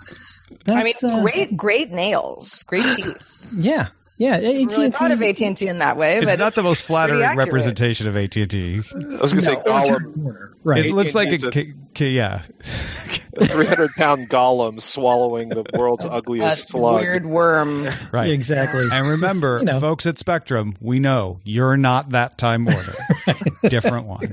I 0.67 0.83
mean, 0.83 0.93
uh, 1.03 1.21
great, 1.21 1.55
great 1.55 1.91
nails, 1.91 2.63
great 2.63 2.85
teeth. 2.95 3.17
Yeah, 3.55 3.89
yeah. 4.17 4.35
AT&T, 4.35 4.65
really 4.65 4.91
thought 4.91 5.11
of 5.11 5.21
AT 5.21 5.41
and 5.41 5.57
T 5.57 5.67
in 5.67 5.79
that 5.79 5.97
way. 5.97 6.17
It's 6.17 6.25
but 6.25 6.39
not 6.39 6.55
the 6.55 6.63
most 6.63 6.83
flattering 6.83 7.35
representation 7.37 8.07
of 8.07 8.15
AT 8.15 8.35
and 8.35 8.49
T. 8.49 8.81
I 8.93 9.21
was 9.21 9.33
going 9.33 9.39
to 9.39 9.41
say 9.41 9.55
Gollum. 9.55 10.51
Right. 10.63 10.85
It 10.85 10.93
looks 10.93 11.13
like 11.13 11.29
a, 11.29 11.47
a, 11.47 11.73
a 11.99 12.05
yeah, 12.05 12.41
a 13.37 13.45
three 13.45 13.65
hundred 13.67 13.91
pound 13.97 14.29
golem 14.29 14.81
swallowing 14.81 15.49
the 15.49 15.63
world's 15.73 16.05
ugliest 16.05 16.69
slug. 16.69 17.01
Weird 17.01 17.25
worm. 17.27 17.87
Right. 18.11 18.31
Exactly. 18.31 18.87
And 18.91 19.07
remember, 19.07 19.59
You 19.59 19.65
know. 19.65 19.79
folks 19.79 20.05
at 20.07 20.17
Spectrum, 20.17 20.75
we 20.81 20.97
know 20.97 21.39
you're 21.43 21.77
not 21.77 22.09
that 22.09 22.37
Time 22.39 22.65
Warner. 22.65 22.95
Different 23.69 24.07
one. 24.07 24.31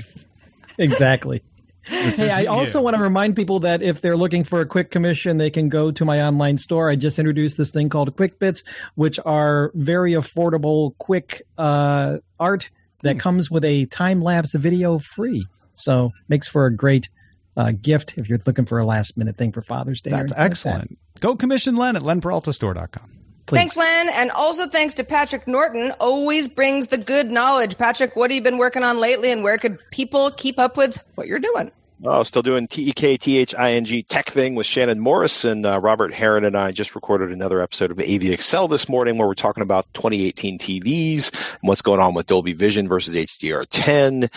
exactly. 0.79 1.43
Hey, 1.85 2.31
I 2.31 2.45
also 2.47 2.79
you. 2.79 2.85
want 2.85 2.97
to 2.97 3.03
remind 3.03 3.35
people 3.37 3.61
that 3.61 3.83
if 3.83 4.01
they're 4.01 4.17
looking 4.17 4.45
for 4.45 4.61
a 4.61 4.67
quick 4.67 4.91
commission, 4.91 5.37
they 5.37 5.51
can 5.51 5.69
go 5.69 5.91
to 5.91 6.05
my 6.05 6.23
online 6.23 6.57
store. 6.57 6.89
I 6.91 6.97
just 6.97 7.19
introduced 7.19 7.57
this 7.57 7.71
thing 7.71 7.89
called 7.89 8.15
Quick 8.17 8.39
Bits, 8.39 8.63
which 8.95 9.19
are 9.25 9.71
very 9.75 10.13
affordable, 10.13 10.97
quick 10.99 11.43
uh, 11.59 12.19
art 12.39 12.71
Hmm. 13.01 13.09
that 13.09 13.19
comes 13.19 13.51
with 13.51 13.65
a 13.65 13.87
time 13.87 14.21
lapse 14.21 14.55
video 14.55 14.99
free. 15.01 15.45
So 15.75 16.13
makes 16.29 16.47
for 16.47 16.67
a 16.67 16.75
great 16.75 17.09
uh, 17.57 17.73
gift 17.73 18.15
if 18.17 18.29
you're 18.29 18.39
looking 18.47 18.65
for 18.65 18.79
a 18.79 18.85
last 18.85 19.17
minute 19.17 19.37
thing 19.37 19.51
for 19.51 19.61
Father's 19.61 20.01
Day. 20.01 20.11
That's 20.11 20.31
like 20.31 20.39
that. 20.39 20.45
excellent. 20.45 20.99
Go 21.19 21.35
commission 21.35 21.75
Len 21.75 21.97
at 21.97 22.03
lenperaltastore.com. 22.03 23.11
Please. 23.47 23.59
Thanks, 23.59 23.77
Len. 23.77 24.09
And 24.11 24.31
also 24.31 24.67
thanks 24.69 24.95
to 24.95 25.05
Patrick 25.05 25.47
Norton. 25.49 25.93
Always 26.01 26.49
brings 26.49 26.89
the 26.89 26.99
good 26.99 27.31
knowledge. 27.31 27.77
Patrick, 27.77 28.15
what 28.15 28.31
have 28.31 28.37
you 28.37 28.43
been 28.43 28.59
working 28.59 28.83
on 28.83 29.01
lately 29.01 29.33
and 29.33 29.43
where 29.43 29.59
could 29.59 29.79
people 29.91 30.31
keep 30.31 30.59
up 30.59 30.77
with 30.77 31.03
what 31.17 31.27
you're 31.27 31.41
doing? 31.41 31.73
Oh, 32.05 32.25
still 32.25 32.43
doing 32.43 32.67
T 32.67 32.89
E 32.89 32.93
K 32.93 33.17
T 33.17 33.39
H 33.39 33.55
I 33.57 33.73
N 33.73 33.85
G 33.85 34.03
TekThing 34.03 34.57
with 34.57 34.67
Shannon 34.67 34.99
Morse 34.99 35.45
and 35.45 35.65
uh, 35.65 35.79
Robert 35.79 36.13
Heron 36.13 36.45
and 36.45 36.57
I 36.57 36.73
just 36.73 36.97
recorded 36.97 37.31
another 37.31 37.61
episode 37.61 37.93
of 37.93 38.01
AV 38.01 38.25
Excel 38.25 38.67
this 38.67 38.89
morning 38.89 39.19
where 39.19 39.29
we're 39.29 39.35
talking 39.35 39.63
about 39.63 39.87
2018 39.95 40.59
TVs 40.59 41.33
and 41.33 41.69
what's 41.69 41.83
going 41.83 42.01
on 42.01 42.15
with 42.15 42.27
Dolby 42.27 42.55
Vision 42.55 42.89
versus 42.89 43.15
HDR10 43.15 44.29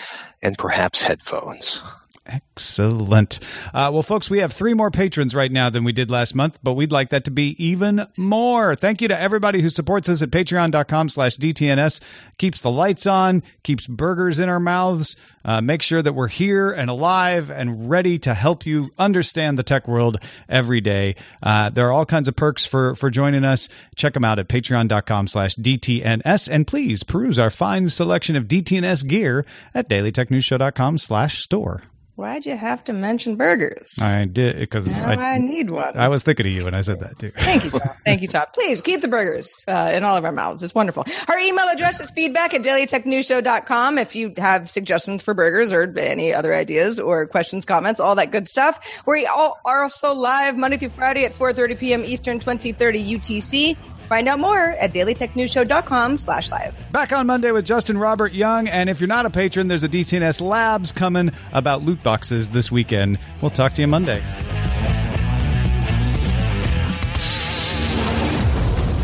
and 0.42 0.58
perhaps 0.58 1.02
headphones. 1.02 1.82
Excellent. 2.26 3.38
Uh, 3.72 3.90
well, 3.92 4.02
folks, 4.02 4.28
we 4.28 4.38
have 4.38 4.52
three 4.52 4.74
more 4.74 4.90
patrons 4.90 5.34
right 5.34 5.52
now 5.52 5.70
than 5.70 5.84
we 5.84 5.92
did 5.92 6.10
last 6.10 6.34
month, 6.34 6.58
but 6.62 6.72
we'd 6.72 6.90
like 6.90 7.10
that 7.10 7.24
to 7.24 7.30
be 7.30 7.54
even 7.64 8.06
more. 8.16 8.74
Thank 8.74 9.00
you 9.00 9.08
to 9.08 9.18
everybody 9.18 9.60
who 9.62 9.68
supports 9.68 10.08
us 10.08 10.22
at 10.22 10.30
patreon.com 10.30 11.08
slash 11.08 11.36
DTNS. 11.36 12.00
Keeps 12.38 12.62
the 12.62 12.70
lights 12.70 13.06
on, 13.06 13.42
keeps 13.62 13.86
burgers 13.86 14.38
in 14.38 14.48
our 14.48 14.58
mouths, 14.58 15.16
uh, 15.44 15.60
make 15.60 15.82
sure 15.82 16.02
that 16.02 16.14
we're 16.14 16.28
here 16.28 16.70
and 16.70 16.90
alive 16.90 17.50
and 17.50 17.88
ready 17.88 18.18
to 18.18 18.34
help 18.34 18.66
you 18.66 18.90
understand 18.98 19.58
the 19.58 19.62
tech 19.62 19.86
world 19.86 20.18
every 20.48 20.80
day. 20.80 21.14
Uh, 21.42 21.70
there 21.70 21.86
are 21.86 21.92
all 21.92 22.06
kinds 22.06 22.26
of 22.26 22.34
perks 22.34 22.66
for, 22.66 22.96
for 22.96 23.10
joining 23.10 23.44
us. 23.44 23.68
Check 23.94 24.14
them 24.14 24.24
out 24.24 24.38
at 24.38 24.48
patreon.com 24.48 25.28
slash 25.28 25.54
DTNS. 25.54 26.48
And 26.50 26.66
please 26.66 27.04
peruse 27.04 27.38
our 27.38 27.50
fine 27.50 27.88
selection 27.88 28.34
of 28.34 28.48
DTNS 28.48 29.06
gear 29.06 29.46
at 29.74 29.88
dailytechnewsshow.com 29.88 30.98
slash 30.98 31.42
store. 31.42 31.82
Why'd 32.16 32.46
you 32.46 32.56
have 32.56 32.82
to 32.84 32.94
mention 32.94 33.36
burgers? 33.36 33.98
I 34.00 34.24
did 34.24 34.58
because 34.58 35.02
I, 35.02 35.34
I, 35.34 35.38
need 35.38 35.68
one. 35.68 35.98
I 35.98 36.08
was 36.08 36.22
thinking 36.22 36.46
of 36.46 36.52
you 36.52 36.64
when 36.64 36.74
I 36.74 36.80
said 36.80 37.00
that 37.00 37.18
too. 37.18 37.30
Thank 37.36 37.64
you, 37.64 37.70
Tom. 37.70 37.80
Thank 38.06 38.22
you, 38.22 38.28
Tom. 38.32 38.46
Please 38.54 38.80
keep 38.80 39.02
the 39.02 39.08
burgers 39.08 39.62
uh, 39.68 39.92
in 39.94 40.02
all 40.02 40.16
of 40.16 40.24
our 40.24 40.32
mouths. 40.32 40.64
It's 40.64 40.74
wonderful. 40.74 41.04
Our 41.28 41.38
email 41.38 41.66
address 41.66 42.00
is 42.00 42.10
feedback 42.10 42.54
at 42.54 42.62
dailytechnewsshow.com 42.62 43.98
if 43.98 44.16
you 44.16 44.32
have 44.38 44.70
suggestions 44.70 45.22
for 45.22 45.34
burgers 45.34 45.74
or 45.74 45.92
any 45.98 46.32
other 46.32 46.54
ideas 46.54 46.98
or 46.98 47.26
questions, 47.26 47.66
comments, 47.66 48.00
all 48.00 48.14
that 48.14 48.30
good 48.30 48.48
stuff. 48.48 48.80
We 49.06 49.26
all 49.26 49.60
are 49.66 49.82
also 49.82 50.14
live 50.14 50.56
Monday 50.56 50.78
through 50.78 50.88
Friday 50.88 51.26
at 51.26 51.34
4.30 51.34 51.78
p.m. 51.78 52.02
Eastern, 52.02 52.38
2030 52.38 53.18
UTC. 53.18 53.76
Find 54.08 54.28
out 54.28 54.38
more 54.38 54.58
at 54.60 54.92
dailytechnewsshow.com 54.92 56.16
slash 56.18 56.50
live. 56.50 56.76
Back 56.92 57.12
on 57.12 57.26
Monday 57.26 57.50
with 57.50 57.64
Justin 57.64 57.98
Robert 57.98 58.32
Young, 58.32 58.68
and 58.68 58.88
if 58.88 59.00
you're 59.00 59.08
not 59.08 59.26
a 59.26 59.30
patron, 59.30 59.68
there's 59.68 59.84
a 59.84 59.88
DTNS 59.88 60.40
Labs 60.40 60.92
coming 60.92 61.30
about 61.52 61.82
loot 61.82 62.02
boxes 62.02 62.50
this 62.50 62.70
weekend. 62.70 63.18
We'll 63.40 63.50
talk 63.50 63.72
to 63.74 63.80
you 63.80 63.86
Monday. 63.86 64.22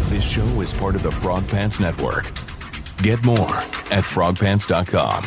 This 0.09 0.25
show 0.25 0.61
is 0.61 0.73
part 0.73 0.95
of 0.95 1.03
the 1.03 1.11
Frog 1.11 1.49
Pants 1.49 1.81
Network. 1.81 2.31
Get 2.99 3.25
more 3.25 3.57
at 3.91 4.05
frogpants.com. 4.05 5.23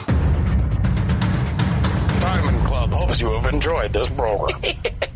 Diamond 2.22 2.68
Club 2.68 2.92
hopes 2.92 3.20
you 3.20 3.32
have 3.32 3.54
enjoyed 3.54 3.92
this 3.92 4.08
program. 4.08 4.62